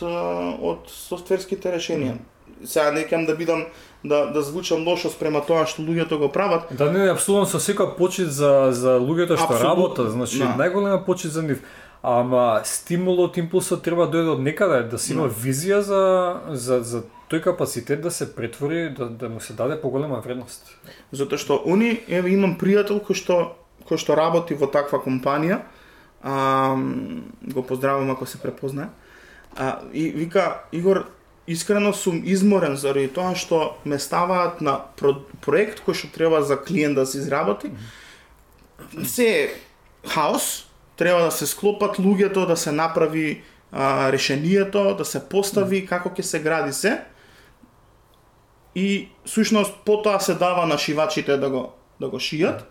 [0.62, 2.16] од софтверските решенија.
[2.64, 3.66] Сега не кем да бидам
[4.04, 6.68] да да звучам лошо спрема тоа што луѓето го прават.
[6.70, 9.64] Да не, апсолутно со секоја почит за за луѓето што Абсолют...
[9.64, 10.54] работат, значи да.
[10.58, 11.64] најголема почит за нив.
[12.02, 15.34] Ама стимулот, импулсот треба да дојде од некаде, да си има да.
[15.34, 16.02] визија за
[16.52, 20.68] за за тој капацитет да се претвори, да, да му се даде поголема вредност.
[21.12, 23.56] Затоа што уни, еве имам пријател кој што
[23.88, 25.62] кој што работи во таква компанија,
[26.24, 26.76] а,
[27.42, 28.88] го поздравувам ако се препознае.
[29.56, 31.10] А, и вика, Игор,
[31.46, 36.56] искрено сум изморен заради тоа што ме ставаат на про, проект кој што треба за
[36.56, 37.70] клиент да се изработи.
[39.04, 39.52] Се
[40.08, 40.64] хаос,
[40.96, 46.22] треба да се склопат луѓето, да се направи а, решението, да се постави како ќе
[46.24, 47.04] се гради се.
[48.74, 52.64] И сушност потоа се дава на шивачите да го да го шијат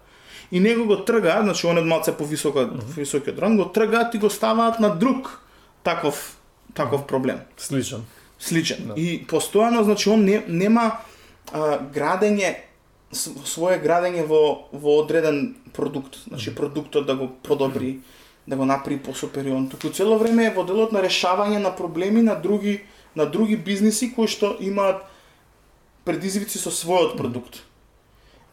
[0.54, 2.96] и него го тргаат, значи он е малце повисоко mm -hmm.
[2.96, 5.42] високиот ранг, го тргаат и го ставаат на друг
[5.84, 6.38] таков
[6.74, 7.40] таков проблем.
[7.58, 8.06] Сличен.
[8.40, 8.88] Сличен.
[8.88, 8.94] Да.
[8.94, 10.92] И постојано значи он не, нема
[11.54, 12.56] а, градење
[13.46, 16.58] свое градење во во одреден продукт, значи mm -hmm.
[16.58, 18.48] продуктот да го подобри, mm -hmm.
[18.48, 19.70] да го направи посупериорен.
[19.70, 22.82] Туку цело време е во делот на решавање на проблеми на други
[23.16, 25.02] на други бизниси кои што имаат
[26.06, 27.60] предизвици со својот продукт.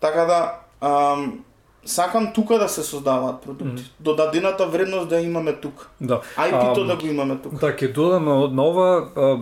[0.00, 1.44] Така да ам,
[1.84, 3.82] сакам тука да се создаваат продукти.
[3.82, 3.92] Mm -hmm.
[4.00, 5.88] Додадената вредност да имаме тука.
[6.00, 6.20] Да.
[6.36, 7.56] IP-то да го имаме тука.
[7.56, 8.24] Да, ќе додам
[8.54, 9.38] на ова а,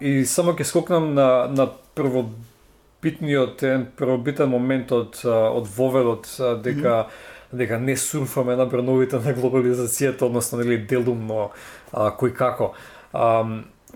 [0.00, 6.26] и само ќе скокнам на на првобитниот еден првобитен момент од од воведот
[6.62, 7.56] дека mm -hmm.
[7.56, 11.50] дека не сурфаме на брановите на глобализацијата, односно нели делумно
[11.92, 12.72] а, кој како.
[13.12, 13.44] А,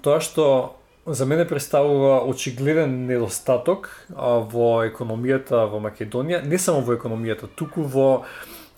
[0.03, 0.75] тоа што
[1.09, 7.83] за мене представува очигледен недостаток а, во економијата во Македонија, не само во економијата, туку
[7.89, 8.09] во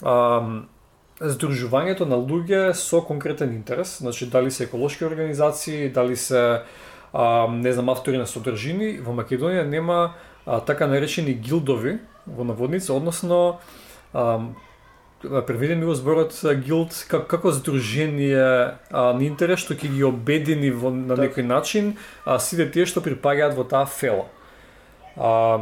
[0.02, 0.62] а,
[1.20, 6.62] здружувањето на луѓе со конкретен интерес, значи дали се еколошки организации, дали се
[7.12, 10.14] а, не знам автори на содржини, во Македонија нема
[10.46, 13.58] а, така наречени гилдови во наводница, односно
[14.14, 14.38] а,
[15.20, 16.32] преведени во зборот
[16.64, 21.28] гилд как, како здружение а, на интерес што ќе ги обедини во, на так.
[21.28, 24.28] некој начин а, сите тие што припаѓаат во таа фела.
[25.16, 25.60] А,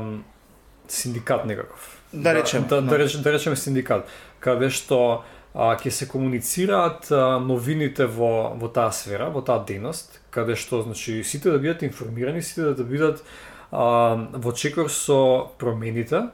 [0.89, 1.99] синдикат некаков.
[2.13, 2.67] Да речем.
[2.69, 4.09] Да, да, да, речем, да речеме синдикат,
[4.41, 10.21] каде што а, ќе се комуницираат а, новините во, во таа сфера, во таа дејност,
[10.31, 13.25] каде што значи сите да бидат информирани, сите да, да бидат
[13.71, 16.29] а, во чекор со промените,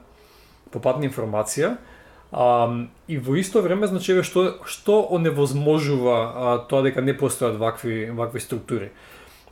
[0.71, 1.77] попатна информација,
[2.35, 7.61] а, и во исто време значи еве што што оневозможува а, тоа дека не постојат
[7.63, 8.91] вакви вакви структури.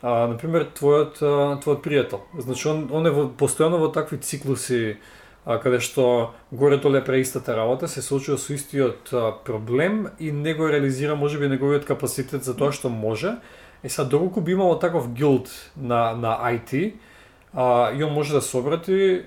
[0.01, 1.21] А, например, твојот
[1.63, 2.27] твојот пријател.
[2.35, 4.97] Значи он он е во, постојано во такви циклуси
[5.45, 10.53] а, каде што горе доле преистата работа се случува со истиот а, проблем и не
[10.53, 13.37] го реализира можеби неговиот капацитет за тоа што може.
[13.83, 16.93] Е сега доколку би имало таков гилд на на IT,
[17.53, 19.23] а, и он може да се обрати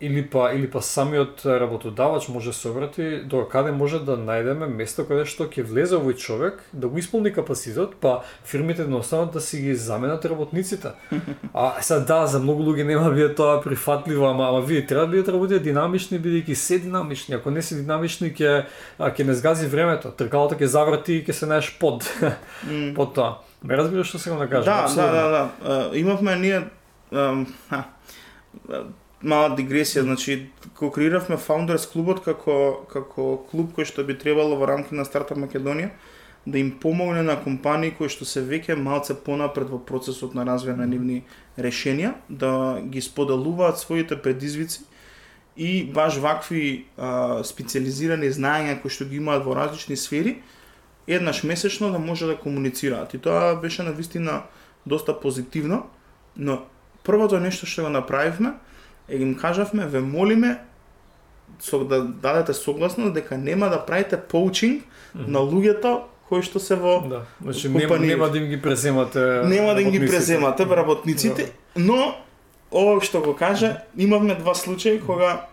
[0.00, 4.66] или па или па самиот работодавач може да се обрати до каде може да најдеме
[4.72, 9.32] место каде што ќе влезе овој човек да го исполни капацитет, па фирмите да останат
[9.32, 10.96] да си ги заменат работниците.
[11.54, 15.12] А сега да, за многу луѓе нема би тоа прифатливо, ама, ама вие треба да
[15.12, 17.34] бидете работите динамични, бидејќи се динамични.
[17.34, 18.64] Ако не се динамични ќе
[18.98, 20.14] ќе не згази времето.
[20.16, 22.06] Тркалото ќе заврати и ќе се наеш под
[22.96, 23.42] под тоа.
[23.62, 24.64] Ме разбираш што сакам да кажам?
[24.64, 25.98] Да, да, да, да.
[25.98, 26.62] Имавме ние
[29.22, 34.68] мала дигресија, значи го креиравме Founders клубот како како клуб кој што би требало во
[34.70, 35.90] рамки на Стартап Македонија
[36.46, 40.76] да им помогне на компании кои што се веќе малце понапред во процесот на развој
[40.78, 41.22] на нивни
[41.58, 44.80] решенија, да ги споделуваат своите предизвици
[45.56, 50.38] и баш вакви а, специализирани знаења кои што ги имаат во различни сфери,
[51.06, 53.14] еднаш месечно да може да комуницираат.
[53.14, 54.42] И тоа беше на вистина
[54.86, 55.86] доста позитивно,
[56.36, 56.64] но
[57.04, 58.56] првото нешто што го направивме
[59.10, 60.58] е им кажавме, ве молиме
[61.60, 65.28] со да дадете согласно дека нема да правите поучинг mm -hmm.
[65.28, 67.22] на луѓето кои што се во да.
[67.42, 71.82] Значи нема, нема да им ги преземате Нема да им ги преземате работниците, да.
[71.82, 72.14] но
[72.70, 75.46] ова што го кажа, имавме два случаи кога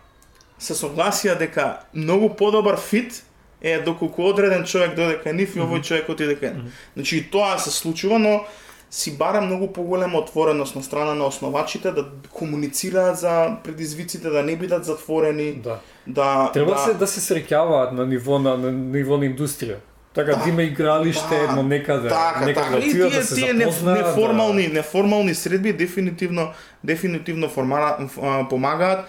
[0.60, 3.24] се согласија дека многу подобар фит
[3.62, 6.54] е доколку одреден човек дојде кај нив и овој човек отиде кај.
[6.54, 6.70] Mm -hmm.
[6.94, 8.46] Значи тоа се случува, но
[8.90, 14.56] си бара многу поголема отвореност на страна на основачите да комуницираат за предизвиците, да не
[14.56, 15.54] бидат затворени.
[15.54, 15.80] Да.
[16.08, 16.78] да Треба да...
[16.78, 19.76] се да се среќаваат на ниво на, на ниво на индустрија.
[20.14, 22.92] Така да, да има игралиште да, едно некаде, така, некаде така.
[22.92, 24.74] тие, да се тие запознаат, неформални, да...
[24.74, 26.50] неформални средби дефинитивно
[26.84, 28.10] дефинитивно формара,
[28.50, 29.06] помагаат.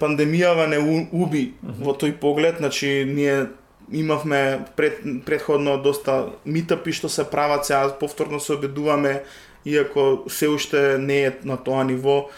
[0.00, 0.78] Пандемијава не
[1.12, 1.84] уби uh -huh.
[1.84, 3.46] во тој поглед, значи ние
[3.92, 9.22] имавме пред, предходно доста митапи што се прават, сега повторно се обедуваме,
[9.64, 12.28] иако се уште не е на тоа ниво.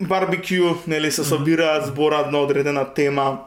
[0.00, 3.46] Барбекю, нели се собираат, збораат на одредена тема,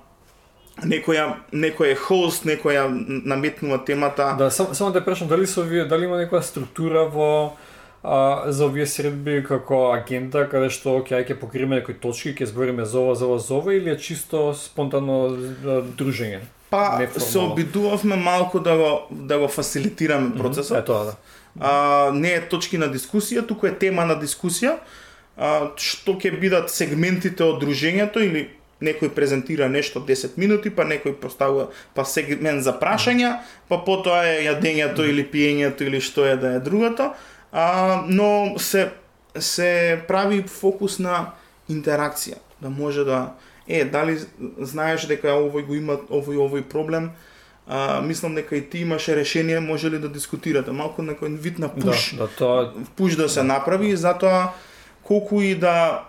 [0.83, 2.87] некоја некој е хост, некоја
[3.25, 4.35] наметнува темата.
[4.37, 7.55] Да, само, само да прашам, дали со вие, дали има некоја структура во
[8.03, 12.85] а, за овие средби како агента, каде што ќе ќе покриме некои точки, ќе збориме
[12.85, 15.19] за ова, за ова, за ова или е чисто спонтано
[15.97, 16.41] дружење?
[16.69, 20.77] Па се обидувавме малку да го да го фасилитираме процесот.
[20.77, 20.81] Mm -hmm.
[20.81, 21.15] Е тоа да.
[21.59, 24.77] А, не е точки на дискусија, туку е тема на дискусија.
[25.37, 28.49] А, што ќе бидат сегментите од дружењето или
[28.81, 34.45] некој презентира нешто 10 минути, па некој поставува па сегмент за прашања, па потоа е
[34.47, 37.11] јадењето или пиењето или што е да е другото.
[37.51, 38.91] А, но се
[39.37, 41.31] се прави фокус на
[41.69, 43.35] интеракција, да може да
[43.67, 44.17] е дали
[44.57, 47.11] знаеш дека овој го има овој овој проблем,
[47.67, 50.71] а, мислам дека и ти имаше решение, може ли да дискутирате?
[50.71, 52.15] Малку некој вид на пуш.
[52.17, 54.53] Да, да тоа пуш да се направи и затоа
[55.03, 56.05] колку и да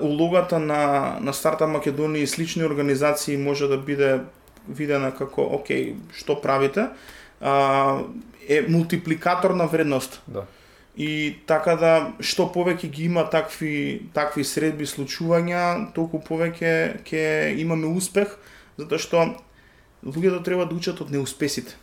[0.00, 4.20] улогата на на Старта Македонија и слични организации може да биде
[4.68, 6.88] видена како окей, што правите,
[7.40, 8.02] а,
[8.48, 10.22] е мултипликатор на вредност.
[10.26, 10.46] Да
[10.96, 11.90] И така да
[12.24, 18.38] што повеќе ги има такви такви средби случувања, толку повеќе ќе имаме успех,
[18.80, 19.26] затоа што
[20.00, 21.76] луѓето треба да учат од неуспесите.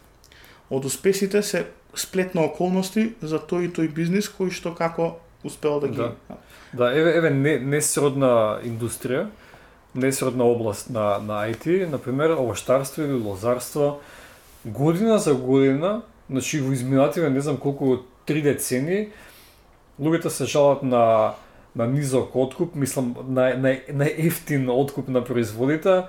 [0.74, 5.78] Од успесите се сплет на околности за тој и тој бизнис кој што како успел
[5.80, 6.42] да ги Да,
[6.74, 9.28] да еве еве не не сродна индустрија,
[9.96, 14.00] не сродна област на на IT, на пример овоштарство или лозарство,
[14.66, 19.10] година за година, значи во изминативе не знам колку три децени,
[20.00, 21.34] луѓето се жалат на
[21.76, 26.04] на низок откуп, мислам на на на ефтин откуп на производите,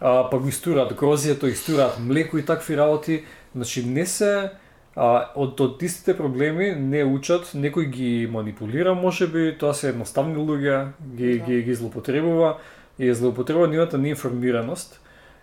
[0.00, 3.24] а, па го истураат грозието, истураат млеко и такви работи.
[3.54, 4.50] Значи не се
[4.96, 10.40] а, од, од истите проблеми не учат, некој ги манипулира, може би, тоа се едноставни
[10.40, 11.44] луѓе, ги, да.
[11.46, 12.56] ги, ги злоупотребува
[12.98, 15.00] и злоупотребува нивната неинформираност.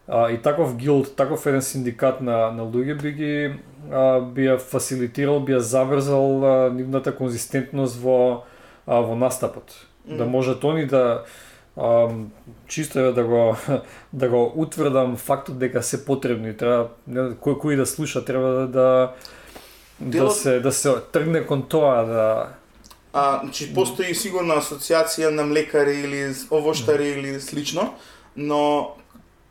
[0.07, 3.35] А, и таков гилд, таков еден синдикат на, на луѓе би ги
[3.91, 8.43] а, би ја фасилитирал, би ја заврзал а, нивната конзистентност во
[8.87, 9.71] а, во настапот.
[10.09, 10.17] Mm.
[10.17, 11.23] Да можат они да
[11.77, 12.09] а,
[12.67, 13.55] чисто е да го
[14.13, 19.13] да го утврдам фактот дека се потребни, треба кој кој да слуша треба да да,
[19.99, 22.47] да се да се тргне кон тоа да
[23.15, 27.93] А, значи, постои сигурно асоциација на млекари или овоштари или слично,
[28.35, 28.95] но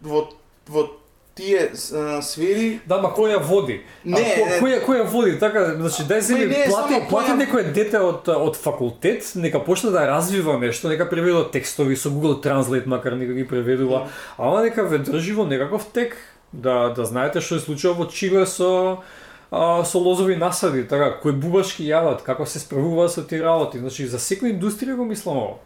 [0.02, 0.24] во,
[0.68, 0.88] во
[1.36, 3.76] тие а, сфери Да, ма кој ја води?
[4.04, 5.38] Не, а, ко, кој, кој ја води?
[5.38, 9.62] Така, значи дај се не, плати, само плати која- некој дете од од факултет, нека
[9.62, 14.62] почне да развива нешто, нека преведува текстови со Google Translate макар нека ги преведува, ама
[14.66, 16.16] нека ве држи во некаков тек
[16.52, 18.98] да да знаете што се случува во Чиле со
[19.52, 23.78] а, со лозови насади, така, кои бубашки јадат, како се справуваат со тие работи.
[23.78, 25.58] Значи за секоја индустрија го мислам ово.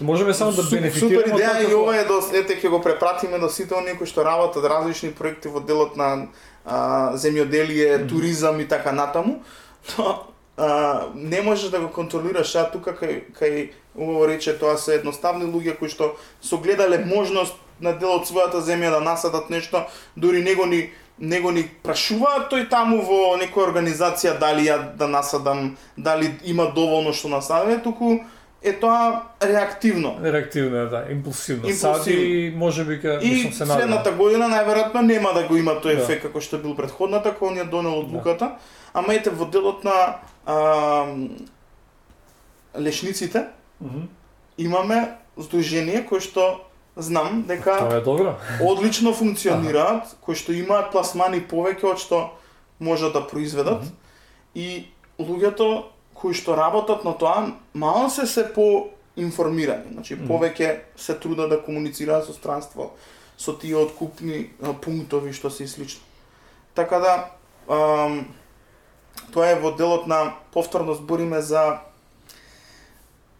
[0.00, 3.48] Можеме само да бенефитираме Супер идеја и ова е до ете ќе го препратиме до
[3.52, 6.32] сите оние кои што работат различни проекти во делот на
[6.64, 9.44] а, земјоделие, туризам и така натаму.
[9.92, 10.24] То
[10.56, 15.44] а, не можеш да го контролираш, а тука кај кај убаво рече тоа се едноставни
[15.44, 19.84] луѓе кои што со гледале можност на дел од својата земја да насадат нешто,
[20.16, 25.76] дури него ни него ни прашуваат тој таму во некоја организација дали ја да насадам,
[25.96, 28.18] дали има доволно што насадаме, туку
[28.62, 30.16] е тоа реактивно.
[30.22, 31.68] Реактивно да, импулсивно.
[31.68, 31.94] Импулсивно.
[32.04, 33.80] Сади може би ке И мислам се надевам.
[33.80, 36.02] следната година најверојатно нема да го има тој Да.
[36.02, 38.56] ефект како што бил предходната, кога ни ја донел одлуката.
[38.94, 41.06] Ама ете во делот на а,
[42.78, 43.44] лешниците
[43.80, 44.08] Мгм.
[44.58, 46.60] имаме здружение кое што
[46.96, 48.34] знам дека Тоа е добро.
[48.62, 52.30] одлично функционираат, кои што имаат пласмани повеќе од што
[52.78, 53.82] можат да произведат
[54.54, 54.86] и
[55.18, 55.84] луѓето
[56.14, 61.62] кои што работат на тоа мало се се по информирани, значи повеќе се трудат да
[61.62, 62.92] комуницираат со странство,
[63.36, 64.50] со тие откупни
[64.82, 66.02] пунктови што се и слично.
[66.74, 67.30] Така да
[67.68, 68.34] ам,
[69.32, 71.78] тоа е во делот на повторно збориме за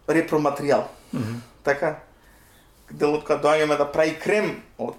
[0.08, 0.84] репроматеријал.
[1.12, 1.42] Мгм.
[1.64, 2.03] Така
[2.90, 4.94] делот кога доаѓаме да прави крем од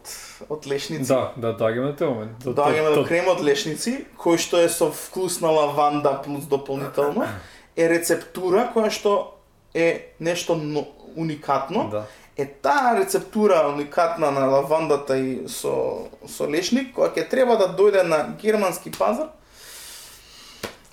[0.49, 1.07] од лешници.
[1.07, 2.31] Да, да, доаѓаме на тој момент.
[2.43, 6.21] То- то- Доаѓаме до то- крем од лешници, кој што е со вкус на лаванда
[6.23, 7.27] плюс дополнително,
[7.75, 9.31] е рецептура која што
[9.73, 11.89] е нешто но, уникатно.
[11.91, 12.05] Да.
[12.37, 18.03] Е таа рецептура уникатна на лавандата и со со лешник, која ќе треба да дојде
[18.03, 19.27] на германски пазар,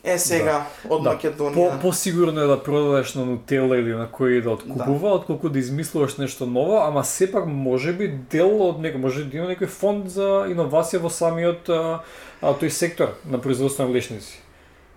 [0.05, 1.55] е сега од Да, Македонија.
[1.55, 5.15] По, посигурно е да продадеш на Нутела или на кој да откупува, да.
[5.15, 9.47] отколку да измислуваш нешто ново, ама сепак може би дел од некој, може да има
[9.47, 12.03] некој фонд за иновација во самиот а,
[12.43, 14.43] а, тој сектор на производство на лешници.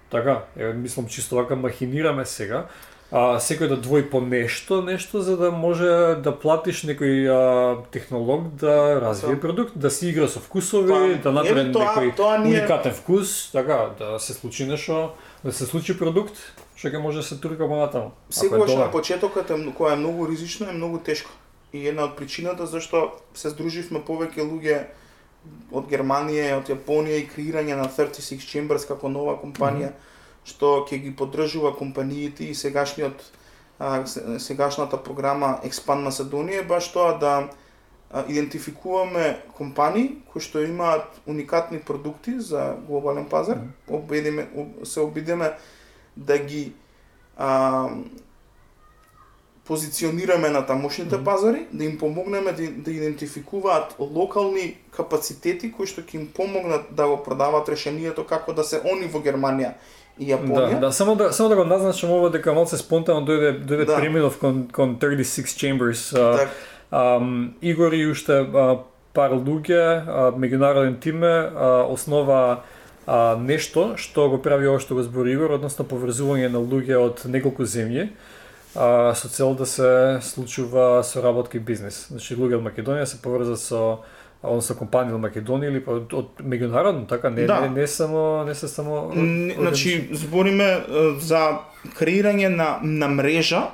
[0.09, 2.65] Така, еве мислам чисто вака махинираме сега.
[3.11, 7.37] А, секој да двои по нешто, нешто за да може да платиш некој а,
[7.93, 10.89] технолог да развие продукт, да си игра со вкусови,
[11.21, 15.11] Па, да направи некој тоа ние- уникатен вкус, така, да се случи нешто,
[15.43, 16.33] да се случи продукт,
[16.75, 18.11] што ќе може да се турка понатаму.
[18.11, 21.29] Ако е Секогаш на почетокот е која е многу ризично е многу тешко.
[21.73, 24.85] И една од причината зашто се здруживме повеќе луѓе
[25.71, 29.93] од Германија, од Јапонија и креирање на 36 Chambers како нова компанија
[30.45, 33.23] што ќе ги поддржува компаниите и сегашниот
[33.79, 37.49] а, се- сегашната програма Expand Macedonија е баш тоа да
[38.29, 43.57] идентификуваме компании кои што имаат уникатни продукти за глобален пазар,
[43.89, 45.51] обидеме об- се обидеме
[46.17, 46.73] да ги
[47.37, 47.89] а,
[49.65, 56.15] позиционираме на тамошните пазари, да им помогнеме да, да идентификуваат локални капацитети кои што ќе
[56.21, 59.73] им помогнат да го продават решението како да се они во Германија
[60.19, 60.79] и Да, Јапонија.
[60.79, 63.95] да, само да само да го назначам ова дека малце спонтано дојде дојде Да.
[63.97, 66.13] преминов кон кон 36 Chambers.
[66.15, 66.47] а,
[66.91, 68.77] Um, Игор и уште а,
[69.13, 72.61] пар луѓе, а, меѓународен тим е, а, основа
[73.07, 77.25] а, нешто што го прави ова што го збори Игор, односно поврзување на луѓе од
[77.25, 78.09] неколку земји,
[78.75, 82.07] а, со цел да се случува соработка и бизнес.
[82.07, 83.97] Значи луѓе од Македонија се поврзат со
[84.43, 87.29] односно компании од Македонија или па од, од меѓународно, така?
[87.29, 87.61] Не Да.
[87.61, 90.83] не, не само не се само Н- Значи, збориме
[91.19, 91.59] за
[91.91, 93.67] креирање на, на мрежа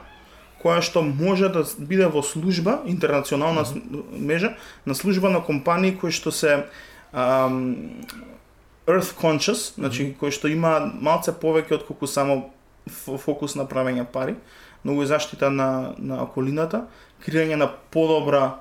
[0.63, 3.73] која што може да биде во служба, интернационална с-
[4.11, 4.53] мрежа,
[4.85, 6.63] на служба на компании кои што се
[7.11, 7.75] ам,
[8.87, 12.49] earth conscious, значи кои што има малце повеќе од колку само
[13.17, 14.35] фокус на правење пари,
[14.83, 16.85] многу е заштита на, на околината,
[17.19, 18.55] креирање на подобра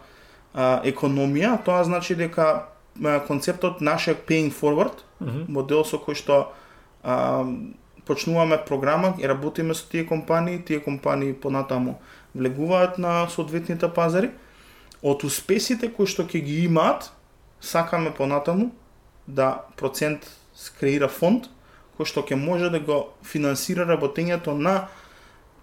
[0.55, 2.67] а, економија, тоа значи дека
[3.05, 5.53] а, концептот нашиот paying forward, Мгм.
[5.53, 6.53] модел со кој што
[7.05, 7.45] а,
[8.07, 12.01] почнуваме програма и работиме со тие компании, тие компании понатаму
[12.35, 14.31] влегуваат на соодветните пазари.
[15.03, 17.13] Од успесите кои што ќе ги имаат,
[17.61, 18.71] сакаме понатаму
[19.27, 21.49] да процент скреира фонд
[22.01, 24.89] кој што ќе може да го финансира работењето на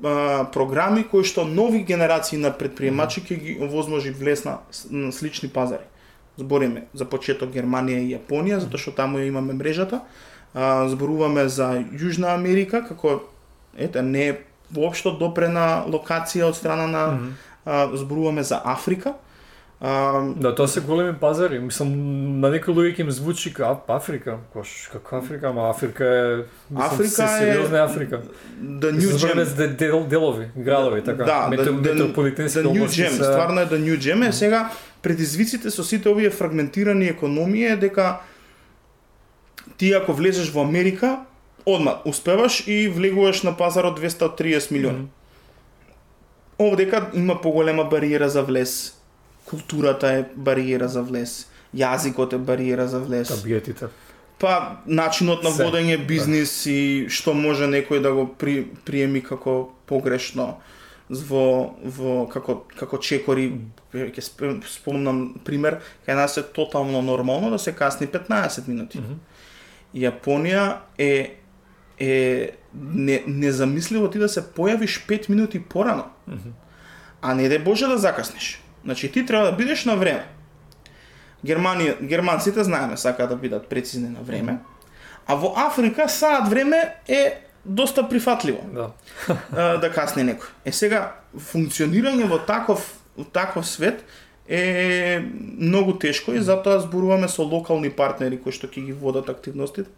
[0.03, 5.49] а, програми кои што нови генерации на предприемачи ќе ги овозможи влез на, на слични
[5.49, 5.85] пазари.
[6.37, 10.01] Збориме за почеток Германија и Јапонија, затоа што таму ја имаме мрежата.
[10.53, 13.23] А, зборуваме за Јужна Америка, како
[13.77, 14.37] ете не е
[14.71, 17.31] воопшто допре на локација од страна на mm -hmm.
[17.65, 19.13] а, зборуваме за Африка.
[19.81, 21.59] А, да, тоа се големи пазари.
[21.59, 21.91] Мислам,
[22.41, 24.39] на некои луѓе им звучи како Африка.
[24.53, 26.35] Кош, како Африка, ама Африка е...
[26.73, 27.27] Мислам, Африка е...
[27.27, 28.21] Сериозна Африка.
[28.61, 29.75] The New Gem.
[29.75, 31.23] Дел, делови, градови, така.
[31.23, 33.23] Да, Метро, the, метрополитенски the New Gem, са...
[33.23, 34.27] стварно е The New Gem.
[34.27, 34.71] Е, сега,
[35.01, 38.19] предизвиците со сите овие фрагментирани економии е дека
[39.77, 41.19] ти ако влезеш во Америка,
[41.65, 44.97] одма успеваш и влегуваш на пазарот 230 милиони.
[44.97, 45.05] Mm
[46.59, 46.71] -hmm.
[46.71, 48.96] Овдека има поголема бариера за влез
[49.47, 53.31] културата е бариера за влез, јазикот е бариера за влез.
[53.31, 53.89] Табиетите.
[54.39, 60.59] Па начинот на водење бизнис и што може некој да го при, приеми како погрешно
[61.09, 63.47] во, во како, како чекори,
[63.93, 64.21] ќе
[64.67, 68.99] спомнам пример, кај нас е тотално нормално да се касни 15 минути.
[68.99, 69.17] Mm -hmm.
[69.95, 71.37] Јапонија е
[71.99, 76.05] е не, незамисливо ти да се појавиш 5 минути порано.
[76.29, 76.51] Mm -hmm.
[77.21, 78.61] А не де Боже да закаснеш.
[78.87, 80.23] Значи ти треба да бидеш на време.
[81.43, 84.61] Германија, германците знаеме сакаат да бидат прецизни на време.
[85.27, 88.63] А во Африка саат време е доста прифатливо.
[88.71, 88.87] Да.
[89.83, 90.55] да касне некој.
[90.63, 92.85] Е сега функционирање во таков
[93.35, 94.05] таков свет
[94.47, 95.19] е
[95.59, 99.91] многу тешко и затоа зборуваме со локални партнери кои што ќе ги водат активностите.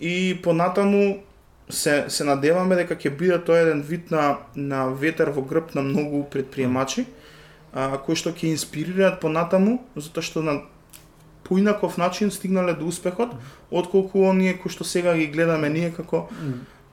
[0.00, 1.20] И понатаму
[1.68, 5.84] се се надеваме дека ќе биде тоа еден вид на на ветер во грб на
[5.84, 7.04] многу предприемачи.
[7.04, 7.20] Mm
[7.74, 10.60] а, кои што ќе инспирираат понатаму, затоа што на
[11.44, 13.34] поинаков начин стигнале до успехот,
[13.70, 16.28] отколку оние кои што сега ги гледаме ние како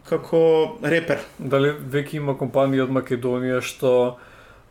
[0.09, 0.41] како
[0.83, 1.21] репер.
[1.39, 4.17] Дали веќе има компании од Македонија што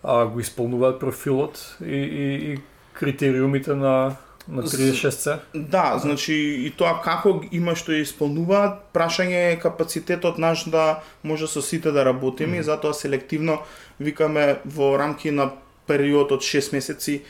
[0.02, 2.58] а, го исполнуваат профилот и, и, и
[2.92, 4.16] критериумите на
[4.48, 5.38] на 36C?
[5.54, 11.46] Да, значи и тоа како има што ја исполнуваат, прашање е капацитетот наш да може
[11.46, 12.60] со сите да работиме mm.
[12.60, 13.60] и затоа селективно
[14.00, 15.52] викаме во рамки на
[15.90, 17.20] период од 6 месеци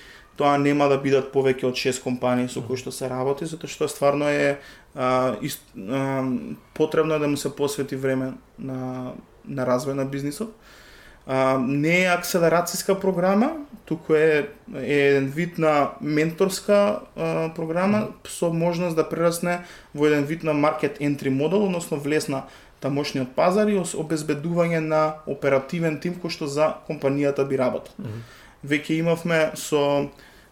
[0.40, 3.88] тоа нема да бидат повеќе од 6 компании со кои што се работи, затоа што
[3.92, 4.56] стварно е
[4.94, 6.24] а, ист, а,
[6.74, 9.12] потребно е да му се посвети време на,
[9.44, 10.54] на развој на бизнисот.
[11.26, 13.52] А, не е акселерацијска програма,
[13.84, 14.48] туку е,
[14.80, 19.60] е еден вид на менторска а, програма со можност да прерасне
[19.94, 22.46] во еден вид на маркет entry модел, односно влез на
[22.80, 27.92] тамошниот пазар и обезбедување на оперативен тим кој што за компанијата би работел.
[28.00, 30.10] Mm -hmm веќе имавме со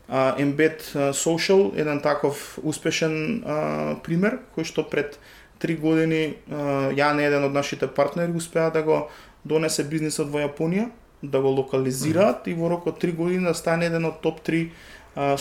[0.08, 0.80] а, Embed
[1.12, 5.18] Social еден таков успешен а, пример кој што пред
[5.58, 9.08] три години а, Јан еден од нашите партнери успеа да го
[9.44, 10.88] донесе бизнисот во Јапонија,
[11.22, 12.56] да го локализираат mm -hmm.
[12.56, 14.68] и во рок од три години да стане еден од топ 3
[15.16, 15.36] а,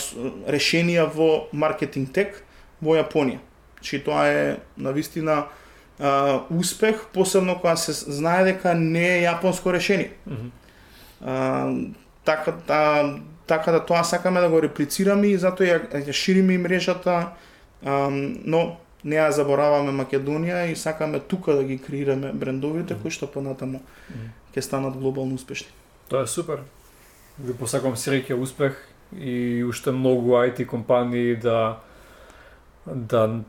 [0.46, 2.44] решенија во маркетинг тек
[2.80, 3.38] во Јапонија.
[3.80, 5.46] Чи значи, тоа е на вистина
[5.98, 10.10] а, успех, посебно кога се знае дека не е јапонско решение.
[10.26, 10.50] Mm -hmm.
[11.24, 11.72] а,
[12.28, 13.14] така да,
[13.46, 17.32] така да тоа сакаме да го реплицираме и затоа ја, ја шириме и мрежата,
[17.84, 23.02] а, но не ја забораваме Македонија и сакаме тука да ги креираме брендовите mm.
[23.02, 23.80] кои што понатаму
[24.52, 25.72] ќе станат глобално успешни.
[26.12, 26.60] Тоа е супер.
[27.38, 28.76] Ви посакувам среќа, успех
[29.16, 31.80] и уште многу IT компании да
[32.84, 33.40] да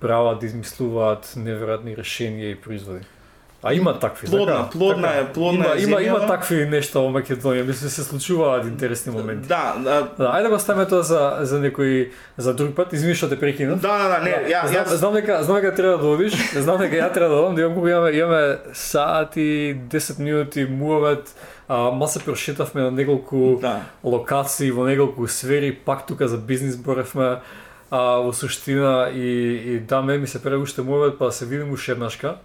[0.00, 3.06] прават, да измислуваат неверојатни решенија и производи.
[3.62, 4.68] А има такви, плодна, така?
[4.70, 8.68] плодна така, е, плодна има, е има, има такви нешта во Македонија, мислам се случуваат
[8.70, 9.48] интересни моменти.
[9.50, 9.96] Да, да.
[10.14, 13.38] да ајде да го ставиме тоа за за некој за друг пат, извини што те
[13.40, 13.82] прекинав.
[13.82, 14.94] Да, да, да, не, ја, знам, ја...
[14.94, 17.88] знам дека знам дека треба да одиш, знам дека ја треба да одам, да имам
[17.88, 21.34] имаме имаме сати, 10 минути муавет,
[21.68, 23.80] а, ма се прошетавме на неколку да.
[24.04, 27.42] локации во неколку сфери, пак тука за бизнис боревме
[27.90, 29.28] а, во суштина и,
[29.74, 32.36] и да ме ми се пре уште мовет па да се видим уште еднашка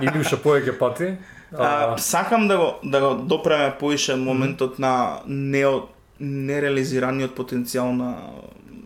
[0.00, 1.16] или уште повеќе пати.
[1.52, 5.64] А, а, сакам да го да го допреме поише моментот на не
[6.22, 8.14] нереализираниот потенцијал на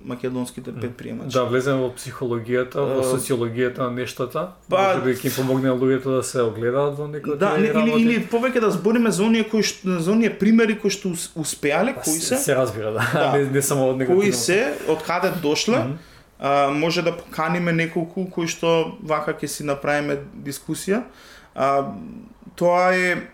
[0.06, 1.34] македонските предприемачи.
[1.34, 6.22] Да, влеземе во психологијата, во социологијата на нештата, па, може би ќе помогне луѓето да
[6.22, 9.98] се огледаат во некои Да, не, или или повеќе да збориме за оние кои што
[9.98, 13.02] за оние примери кои што успеале, па, кои се Се разбира, да.
[13.12, 13.32] да.
[13.34, 15.96] не, не само од некои Кои се, од каде дошле, mm -hmm.
[16.38, 21.02] а, може да поканиме неколку кои што вака ќе си направиме дискусија.
[21.54, 21.90] А,
[22.54, 23.26] тоа е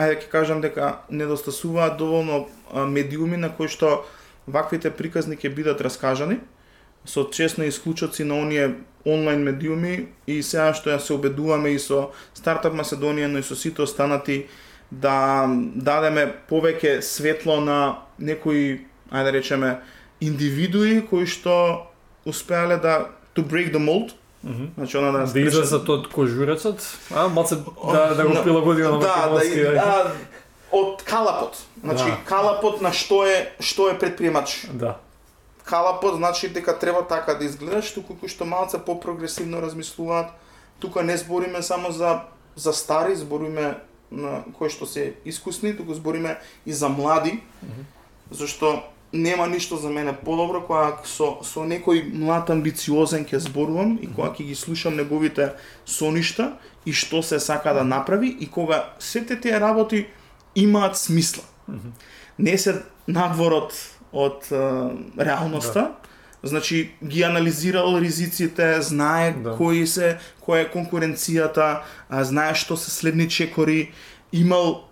[0.00, 2.46] ајде ќе кажам дека недостасуваат доволно
[2.88, 4.04] медиуми на кои што
[4.52, 6.40] ваквите приказни ќе бидат раскажани
[7.04, 8.74] со честни исклучоци на оние
[9.06, 13.56] онлайн медиуми и сега што ја се обедуваме и со Стартап Маседонија, но и со
[13.56, 14.46] сите останати
[14.90, 19.78] да дадеме повеќе светло на некои, ајде да речеме,
[20.20, 21.86] индивидуи кои што
[22.26, 24.12] успеале да to break the mold
[24.44, 24.68] Mm -hmm.
[24.74, 27.56] Значи она да да излезе тоа кожурецот, а малце
[27.92, 29.60] да да го прилагодиме на македонски.
[29.60, 30.12] Да, да,
[30.72, 31.56] од калапот.
[31.80, 32.18] Значи да.
[32.24, 34.66] калапот на што е што е предприемач.
[34.72, 34.98] Да.
[35.64, 40.32] Калапот значи дека треба така да изгледаш, туку кои што малце попрогресивно размислуваат.
[40.78, 42.22] Тука не збориме само за
[42.56, 43.78] за стари, збориме
[44.10, 47.32] на кои што се искусни, туку збориме и за млади.
[47.32, 47.84] Mm -hmm.
[48.30, 48.82] Зашто
[49.12, 54.30] нема ништо за мене подобро кога со со некој млад амбициозен ќе зборувам и кога
[54.30, 55.52] ќе ги слушам неговите
[55.84, 56.52] соништа
[56.86, 60.06] и што се сака да направи и кога сите тие работи
[60.62, 61.44] имаат смисла.
[61.68, 61.90] Mm -hmm.
[62.38, 63.72] Не се надвор од,
[64.12, 65.94] од uh, реалноста, да.
[66.42, 69.56] Значи ги анализирал ризиците, знае да.
[69.56, 73.90] кои се, која е конкуренцијата, а, знае што се следни чекори,
[74.32, 74.88] имал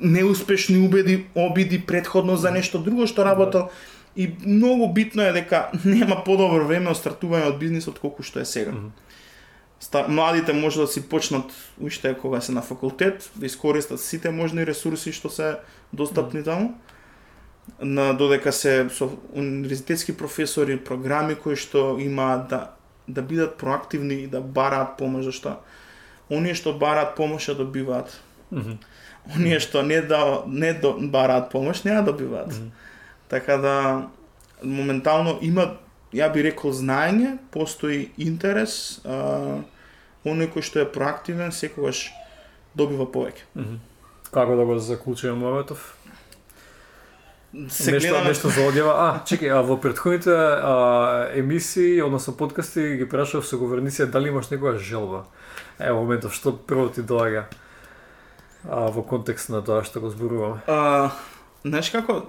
[0.00, 3.70] неуспешни убеди, обиди предходно за нешто друго што работел да.
[4.16, 8.44] и многу битно е дека нема подобро време од стартување од бизнисот колку што е
[8.44, 8.72] сега.
[8.72, 9.05] Mm -hmm
[10.08, 15.12] младите може да си почнат уште кога се на факултет, да искористат сите можни ресурси
[15.12, 15.58] што се
[15.92, 16.74] достапни таму.
[17.80, 22.70] На додека се со универзитетски професори, програми кои што има да
[23.08, 25.56] да бидат проактивни и да бараат помош, зашто
[26.30, 28.20] оние што бараат помош ја добиваат.
[28.52, 28.76] Mm -hmm.
[29.36, 32.52] Оние што не да не до, бараат помош не ја добиваат.
[32.52, 32.70] Mm -hmm.
[33.28, 34.06] Така да
[34.62, 35.76] моментално има
[36.16, 39.60] ја би рекол знаење, постои интерес, а,
[40.24, 42.08] оној кој што е проактивен секогаш
[42.74, 43.44] добива повеќе.
[43.54, 43.78] Mm -hmm.
[44.30, 45.96] Како да го заклучиме моветов?
[47.68, 48.28] Се нешто, гледаме...
[48.28, 48.92] нешто за одјава.
[48.96, 54.50] А, чекај, а во претходните а, емисии, односно подкасти, ги прашав со говорниција дали имаш
[54.52, 55.24] некоја желба.
[55.78, 57.44] Ево, моментов, што прво ти доаѓа
[58.68, 60.60] а, во контекст на тоа што го зборуваме?
[60.66, 61.10] А,
[61.64, 62.26] знаеш како,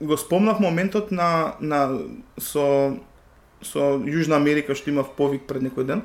[0.00, 1.98] го спомнав моментот на, на
[2.38, 2.96] со,
[3.62, 6.02] со Јужна Америка што имав повик пред некој ден.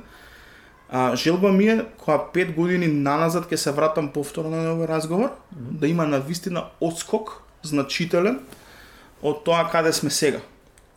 [0.90, 5.30] А, желба ми е кога пет години наназад ќе се вратам повторно на овој разговор,
[5.30, 5.80] mm -hmm.
[5.80, 8.40] да има на вистина отскок значителен
[9.22, 10.40] од тоа каде сме сега.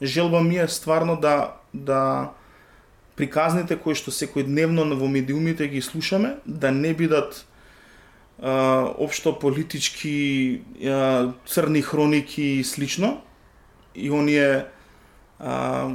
[0.02, 2.30] Желба ми е стварно да да
[3.16, 7.44] приказните кои што секојдневно во медиумите ги слушаме да не бидат
[8.40, 13.20] а, општо политички а, црни хроники и слично.
[13.94, 14.66] И оние
[15.38, 15.90] а,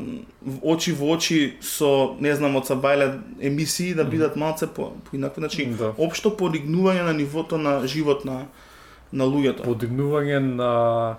[0.61, 5.65] очи во очи со не знам од Сабајле емисии да бидат малце по поинакво значи
[5.65, 5.93] да.
[5.97, 8.47] општо подигнување на нивото на живот на
[9.11, 9.64] на луѓето.
[9.64, 11.18] Подигнување на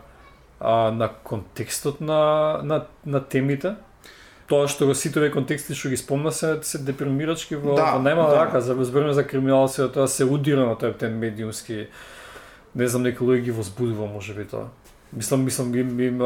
[0.60, 3.76] а, на контекстот на на на темите
[4.48, 8.02] тоа што го сите овие контексти што ги спомна се се депримирачки во, да, во
[8.02, 8.44] нема да.
[8.44, 8.60] рака.
[8.60, 11.88] За збориме за криминал се тоа се удира на тој тен медиумски.
[12.74, 14.68] Не знам некои луѓе ги возбудува можеби тоа.
[15.12, 16.22] Мислам мислам им им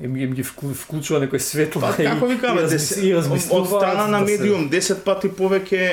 [0.00, 4.24] им, им ги вклучува некој светло па, и, како ви кажам, и, од страна на
[4.26, 5.84] медиум 10 пати повеќе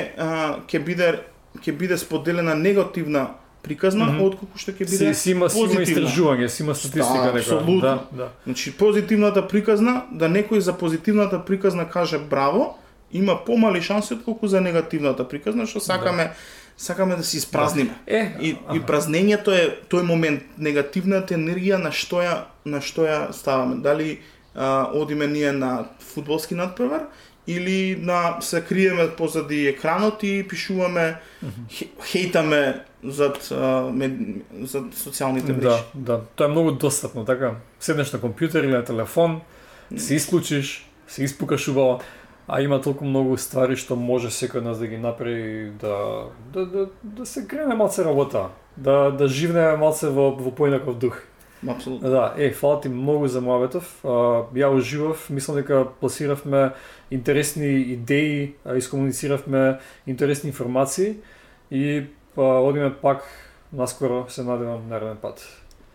[0.66, 1.12] ќе биде
[1.60, 3.28] ќе биде споделена негативна
[3.62, 4.22] приказна, mm -hmm.
[4.22, 5.86] отколку што ќе биде си, си има, позитивна.
[5.86, 7.80] Си има истражување, си има статистика да, Абсолютно.
[7.80, 8.28] Да, да.
[8.44, 12.78] Значи позитивната приказна, да некој за позитивната приказна каже браво,
[13.12, 16.34] има помали шанси отколку за негативната приказна, што сакаме да.
[16.76, 17.90] сакаме да се испразниме.
[17.90, 18.16] Да.
[18.16, 23.32] Е, и, и празнењето е тој момент, негативната енергија на што ја на што ја
[23.32, 23.76] ставаме.
[23.82, 24.18] Дали
[24.54, 27.06] а, одиме ние на фудбалски надпревар
[27.46, 31.86] или на се криеме позади екранот и пишуваме, mm -hmm.
[32.04, 34.12] хейтаме зад, а, мед,
[34.62, 35.82] зад социјалните мрежи.
[35.94, 36.20] Да, да.
[36.36, 37.54] Тоа е многу достапно, така.
[37.80, 39.40] Седнеш на компјутер или на телефон,
[39.96, 42.00] се исклучиш, се испукаш убаво,
[42.48, 46.86] а има толку многу ствари што може секој нас да ги направи да да да,
[47.02, 51.22] да се крене малце работа, да да живне малце во во поинаков дух.
[51.68, 52.10] Апсолутно.
[52.10, 54.00] Да, е, фала ти многу за моветов.
[54.02, 56.72] ја уживав, мислам дека пласиравме
[57.10, 61.16] интересни идеи, искомунициравме интересни информации
[61.70, 62.04] и
[62.34, 63.22] па одиме пак
[63.72, 65.48] наскоро се надевам нареден пат.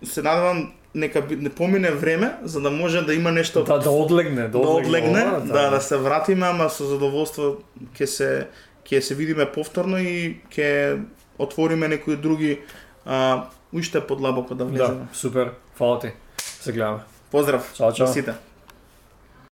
[0.04, 4.42] Се надевам нека не помине време за да може да има нешто да да одлегне,
[4.42, 7.58] да, да одлегне, ова, да, да, да се вратиме, ама со задоволство
[7.94, 8.48] ќе се
[8.88, 11.02] ќе се видиме повторно и ќе
[11.40, 12.60] отвориме некои други
[13.06, 15.06] а, уште подлабоко да влеземе.
[15.12, 15.52] Да, супер.
[15.76, 16.12] Фала ти.
[16.38, 17.00] Се гледаме.
[17.32, 17.74] Поздрав.
[17.78, 18.08] Чао, чао.
[18.08, 18.34] Сите.